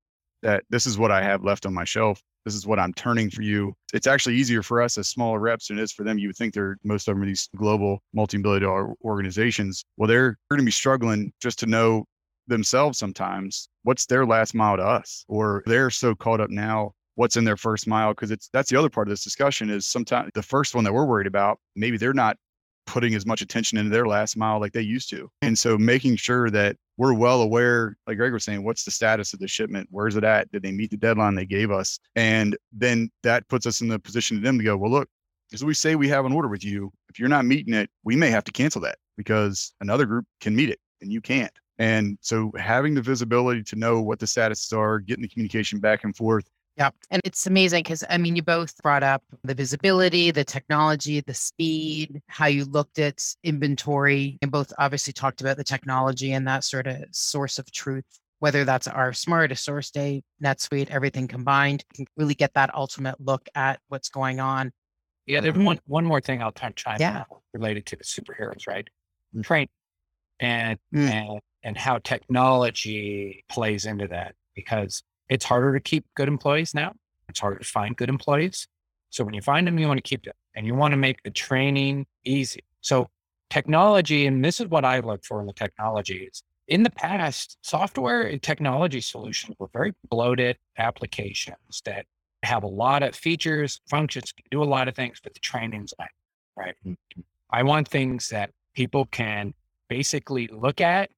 that 0.41 0.63
this 0.69 0.85
is 0.87 0.97
what 0.97 1.11
I 1.11 1.21
have 1.21 1.43
left 1.43 1.65
on 1.65 1.73
my 1.73 1.83
shelf 1.83 2.21
this 2.49 2.55
is 2.55 2.67
what 2.67 2.79
I'm 2.79 2.93
turning 2.93 3.29
for 3.29 3.43
you. 3.43 3.73
It's 3.93 4.07
actually 4.07 4.35
easier 4.35 4.63
for 4.63 4.81
us 4.81 4.97
as 4.97 5.07
smaller 5.07 5.39
reps 5.39 5.67
than 5.67 5.77
it 5.77 5.83
is 5.83 5.91
for 5.91 6.03
them. 6.03 6.17
You 6.17 6.29
would 6.29 6.35
think 6.35 6.53
they're 6.53 6.77
most 6.83 7.07
of 7.07 7.15
them 7.15 7.23
are 7.23 7.27
these 7.27 7.47
global 7.55 8.01
multi-billion 8.13 8.63
dollar 8.63 8.93
organizations. 9.03 9.83
Well, 9.97 10.07
they're, 10.07 10.37
they're 10.49 10.57
going 10.57 10.65
to 10.65 10.65
be 10.65 10.71
struggling 10.71 11.31
just 11.39 11.59
to 11.59 11.67
know 11.67 12.05
themselves 12.47 12.97
sometimes 12.97 13.69
what's 13.83 14.07
their 14.07 14.25
last 14.25 14.55
mile 14.55 14.77
to 14.77 14.83
us, 14.83 15.23
or 15.27 15.61
they're 15.67 15.91
so 15.91 16.15
caught 16.15 16.41
up 16.41 16.49
now 16.49 16.93
what's 17.19 17.37
in 17.37 17.43
their 17.43 17.57
first 17.57 17.85
mile 17.85 18.13
because 18.13 18.31
it's 18.31 18.49
that's 18.53 18.69
the 18.69 18.79
other 18.79 18.89
part 18.89 19.07
of 19.07 19.11
this 19.11 19.23
discussion 19.23 19.69
is 19.69 19.85
sometimes 19.85 20.31
the 20.33 20.41
first 20.41 20.73
one 20.73 20.85
that 20.85 20.93
we're 20.93 21.05
worried 21.05 21.27
about 21.27 21.59
maybe 21.75 21.97
they're 21.97 22.13
not 22.13 22.37
putting 22.89 23.13
as 23.13 23.23
much 23.25 23.41
attention 23.41 23.77
into 23.77 23.91
their 23.91 24.07
last 24.07 24.35
mile 24.35 24.59
like 24.59 24.73
they 24.73 24.81
used 24.81 25.11
to. 25.11 25.29
And 25.43 25.57
so 25.57 25.77
making 25.77 26.15
sure 26.15 26.49
that 26.49 26.75
we're 26.97 27.13
well 27.13 27.43
aware, 27.43 27.95
like 28.07 28.17
Greg 28.17 28.33
was 28.33 28.43
saying, 28.43 28.63
what's 28.63 28.83
the 28.83 28.89
status 28.89 29.31
of 29.31 29.39
the 29.39 29.47
shipment? 29.47 29.87
Where's 29.91 30.15
it 30.15 30.23
at? 30.23 30.51
Did 30.51 30.63
they 30.63 30.71
meet 30.71 30.89
the 30.89 30.97
deadline 30.97 31.35
they 31.35 31.45
gave 31.45 31.69
us? 31.69 31.99
And 32.15 32.57
then 32.73 33.11
that 33.21 33.47
puts 33.47 33.67
us 33.67 33.81
in 33.81 33.89
the 33.89 33.99
position 33.99 34.37
of 34.37 34.43
them 34.43 34.57
to 34.57 34.63
go, 34.63 34.75
well, 34.75 34.89
look, 34.89 35.07
as 35.53 35.63
we 35.63 35.75
say 35.75 35.95
we 35.95 36.09
have 36.09 36.25
an 36.25 36.33
order 36.33 36.47
with 36.47 36.65
you, 36.65 36.91
if 37.09 37.19
you're 37.19 37.29
not 37.29 37.45
meeting 37.45 37.75
it, 37.75 37.91
we 38.03 38.15
may 38.15 38.31
have 38.31 38.43
to 38.45 38.51
cancel 38.51 38.81
that 38.81 38.97
because 39.17 39.71
another 39.81 40.07
group 40.07 40.25
can 40.41 40.55
meet 40.55 40.69
it 40.69 40.79
and 41.01 41.13
you 41.13 41.21
can't. 41.21 41.53
And 41.77 42.17
so 42.21 42.51
having 42.57 42.95
the 42.95 43.01
visibility 43.03 43.63
to 43.63 43.75
know 43.75 44.01
what 44.01 44.19
the 44.19 44.25
statuses 44.25 44.75
are, 44.75 44.99
getting 44.99 45.21
the 45.21 45.29
communication 45.29 45.79
back 45.79 46.03
and 46.03 46.15
forth, 46.15 46.49
yeah. 46.79 46.91
And 47.11 47.21
it's 47.25 47.45
amazing 47.45 47.83
because, 47.83 48.05
I 48.09 48.17
mean, 48.17 48.37
you 48.37 48.41
both 48.41 48.81
brought 48.81 49.03
up 49.03 49.21
the 49.43 49.53
visibility, 49.53 50.31
the 50.31 50.45
technology, 50.45 51.19
the 51.19 51.33
speed, 51.33 52.21
how 52.27 52.45
you 52.45 52.63
looked 52.63 52.99
at 52.99 53.21
inventory, 53.43 54.37
and 54.41 54.49
both 54.49 54.71
obviously 54.79 55.11
talked 55.11 55.41
about 55.41 55.57
the 55.57 55.63
technology 55.63 56.31
and 56.31 56.47
that 56.47 56.63
sort 56.63 56.87
of 56.87 57.03
source 57.11 57.59
of 57.59 57.69
truth, 57.71 58.05
whether 58.39 58.63
that's 58.63 58.87
RF 58.87 59.17
Smart, 59.17 59.51
a 59.51 59.55
SourceDay, 59.55 60.23
NetSuite, 60.41 60.89
everything 60.89 61.27
combined, 61.27 61.83
you 61.97 62.05
can 62.05 62.13
really 62.15 62.33
get 62.33 62.53
that 62.53 62.73
ultimate 62.73 63.19
look 63.19 63.49
at 63.55 63.81
what's 63.89 64.07
going 64.07 64.39
on. 64.39 64.71
Yeah. 65.25 65.41
There's 65.41 65.57
one, 65.57 65.79
one 65.85 66.05
more 66.05 66.21
thing 66.21 66.41
I'll 66.41 66.53
touch 66.53 66.87
on 66.87 66.95
yeah. 66.99 67.25
related 67.53 67.87
to 67.87 67.97
the 67.97 68.05
superheroes, 68.05 68.67
right? 68.67 68.87
Mm. 69.35 69.43
Train 69.43 69.67
and, 70.39 70.79
mm. 70.95 71.09
and, 71.09 71.41
and 71.61 71.77
how 71.77 71.97
technology 71.97 73.43
plays 73.49 73.85
into 73.85 74.07
that 74.07 74.35
because 74.55 75.03
it's 75.29 75.45
harder 75.45 75.73
to 75.73 75.79
keep 75.79 76.05
good 76.15 76.27
employees 76.27 76.73
now. 76.73 76.93
It's 77.27 77.39
harder 77.39 77.59
to 77.59 77.65
find 77.65 77.95
good 77.95 78.09
employees. 78.09 78.67
So 79.09 79.23
when 79.23 79.33
you 79.33 79.41
find 79.41 79.67
them, 79.67 79.79
you 79.79 79.87
want 79.87 79.97
to 79.97 80.07
keep 80.07 80.23
them 80.23 80.33
and 80.55 80.65
you 80.65 80.75
want 80.75 80.91
to 80.91 80.97
make 80.97 81.23
the 81.23 81.31
training 81.31 82.05
easy. 82.25 82.63
So 82.81 83.07
technology, 83.49 84.25
and 84.25 84.43
this 84.43 84.59
is 84.59 84.67
what 84.67 84.85
I 84.85 84.99
look 84.99 85.23
for 85.23 85.39
in 85.41 85.47
the 85.47 85.53
technology 85.53 86.29
is 86.31 86.43
in 86.69 86.83
the 86.83 86.91
past, 86.91 87.57
software 87.61 88.21
and 88.21 88.41
technology 88.41 89.01
solutions 89.01 89.55
were 89.59 89.69
very 89.73 89.93
bloated 90.09 90.57
applications 90.77 91.81
that 91.83 92.05
have 92.43 92.63
a 92.63 92.67
lot 92.67 93.03
of 93.03 93.15
features, 93.15 93.81
functions, 93.89 94.33
do 94.51 94.61
a 94.61 94.65
lot 94.65 94.87
of 94.87 94.95
things, 94.95 95.19
but 95.21 95.33
the 95.33 95.39
training's 95.39 95.93
not 95.99 96.09
right. 96.55 96.75
Mm-hmm. 96.85 97.21
I 97.49 97.63
want 97.63 97.87
things 97.87 98.29
that 98.29 98.51
people 98.75 99.05
can 99.07 99.53
basically 99.89 100.47
look 100.47 100.79
at 100.79 101.09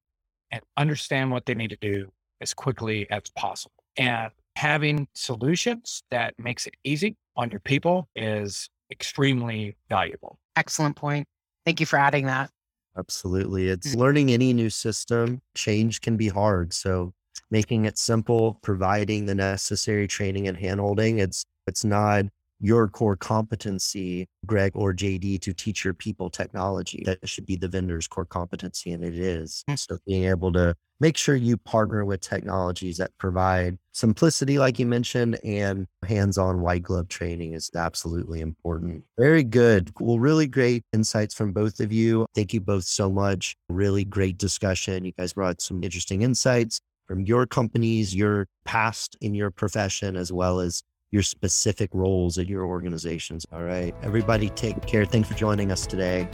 and 0.50 0.62
understand 0.76 1.30
what 1.30 1.44
they 1.44 1.54
need 1.54 1.70
to 1.70 1.78
do 1.80 2.10
as 2.40 2.54
quickly 2.54 3.08
as 3.10 3.22
possible. 3.36 3.81
And 3.96 4.30
having 4.56 5.08
solutions 5.14 6.02
that 6.10 6.34
makes 6.38 6.66
it 6.66 6.74
easy 6.84 7.16
on 7.36 7.50
your 7.50 7.60
people 7.60 8.08
is 8.14 8.68
extremely 8.90 9.76
valuable. 9.88 10.38
Excellent 10.56 10.96
point. 10.96 11.26
Thank 11.64 11.80
you 11.80 11.86
for 11.86 11.98
adding 11.98 12.26
that. 12.26 12.50
Absolutely. 12.96 13.68
It's 13.68 13.94
mm. 13.94 13.98
learning 13.98 14.30
any 14.30 14.52
new 14.52 14.68
system, 14.68 15.40
change 15.54 16.00
can 16.00 16.16
be 16.16 16.28
hard. 16.28 16.72
So 16.74 17.14
making 17.50 17.86
it 17.86 17.96
simple, 17.96 18.58
providing 18.62 19.26
the 19.26 19.34
necessary 19.34 20.06
training 20.06 20.48
and 20.48 20.58
handholding, 20.58 21.18
it's 21.18 21.44
it's 21.66 21.84
not 21.84 22.24
your 22.62 22.88
core 22.88 23.16
competency, 23.16 24.28
Greg 24.46 24.72
or 24.74 24.94
JD, 24.94 25.40
to 25.42 25.52
teach 25.52 25.84
your 25.84 25.94
people 25.94 26.30
technology. 26.30 27.02
That 27.04 27.28
should 27.28 27.44
be 27.44 27.56
the 27.56 27.68
vendor's 27.68 28.06
core 28.06 28.24
competency, 28.24 28.92
and 28.92 29.04
it 29.04 29.18
is. 29.18 29.64
Mm. 29.68 29.78
So 29.78 29.98
being 30.06 30.24
able 30.24 30.52
to 30.52 30.74
make 31.00 31.16
sure 31.16 31.34
you 31.34 31.56
partner 31.56 32.04
with 32.04 32.20
technologies 32.20 32.98
that 32.98 33.10
provide 33.18 33.76
simplicity, 33.90 34.60
like 34.60 34.78
you 34.78 34.86
mentioned, 34.86 35.40
and 35.44 35.88
hands-on 36.06 36.60
white 36.60 36.84
glove 36.84 37.08
training 37.08 37.52
is 37.52 37.68
absolutely 37.74 38.40
important. 38.40 39.02
Very 39.18 39.42
good. 39.42 39.92
Well, 39.98 40.20
really 40.20 40.46
great 40.46 40.84
insights 40.92 41.34
from 41.34 41.52
both 41.52 41.80
of 41.80 41.92
you. 41.92 42.26
Thank 42.36 42.54
you 42.54 42.60
both 42.60 42.84
so 42.84 43.10
much. 43.10 43.56
Really 43.68 44.04
great 44.04 44.38
discussion. 44.38 45.04
You 45.04 45.12
guys 45.18 45.32
brought 45.32 45.60
some 45.60 45.82
interesting 45.82 46.22
insights 46.22 46.80
from 47.08 47.26
your 47.26 47.46
companies, 47.46 48.14
your 48.14 48.46
past 48.64 49.16
in 49.20 49.34
your 49.34 49.50
profession, 49.50 50.16
as 50.16 50.32
well 50.32 50.60
as 50.60 50.84
your 51.12 51.22
specific 51.22 51.90
roles 51.92 52.38
at 52.38 52.48
your 52.48 52.66
organizations. 52.66 53.46
All 53.52 53.62
right. 53.62 53.94
Everybody 54.02 54.48
take 54.50 54.84
care. 54.86 55.04
Thanks 55.04 55.28
for 55.28 55.34
joining 55.34 55.70
us 55.70 55.86
today. 55.86 56.28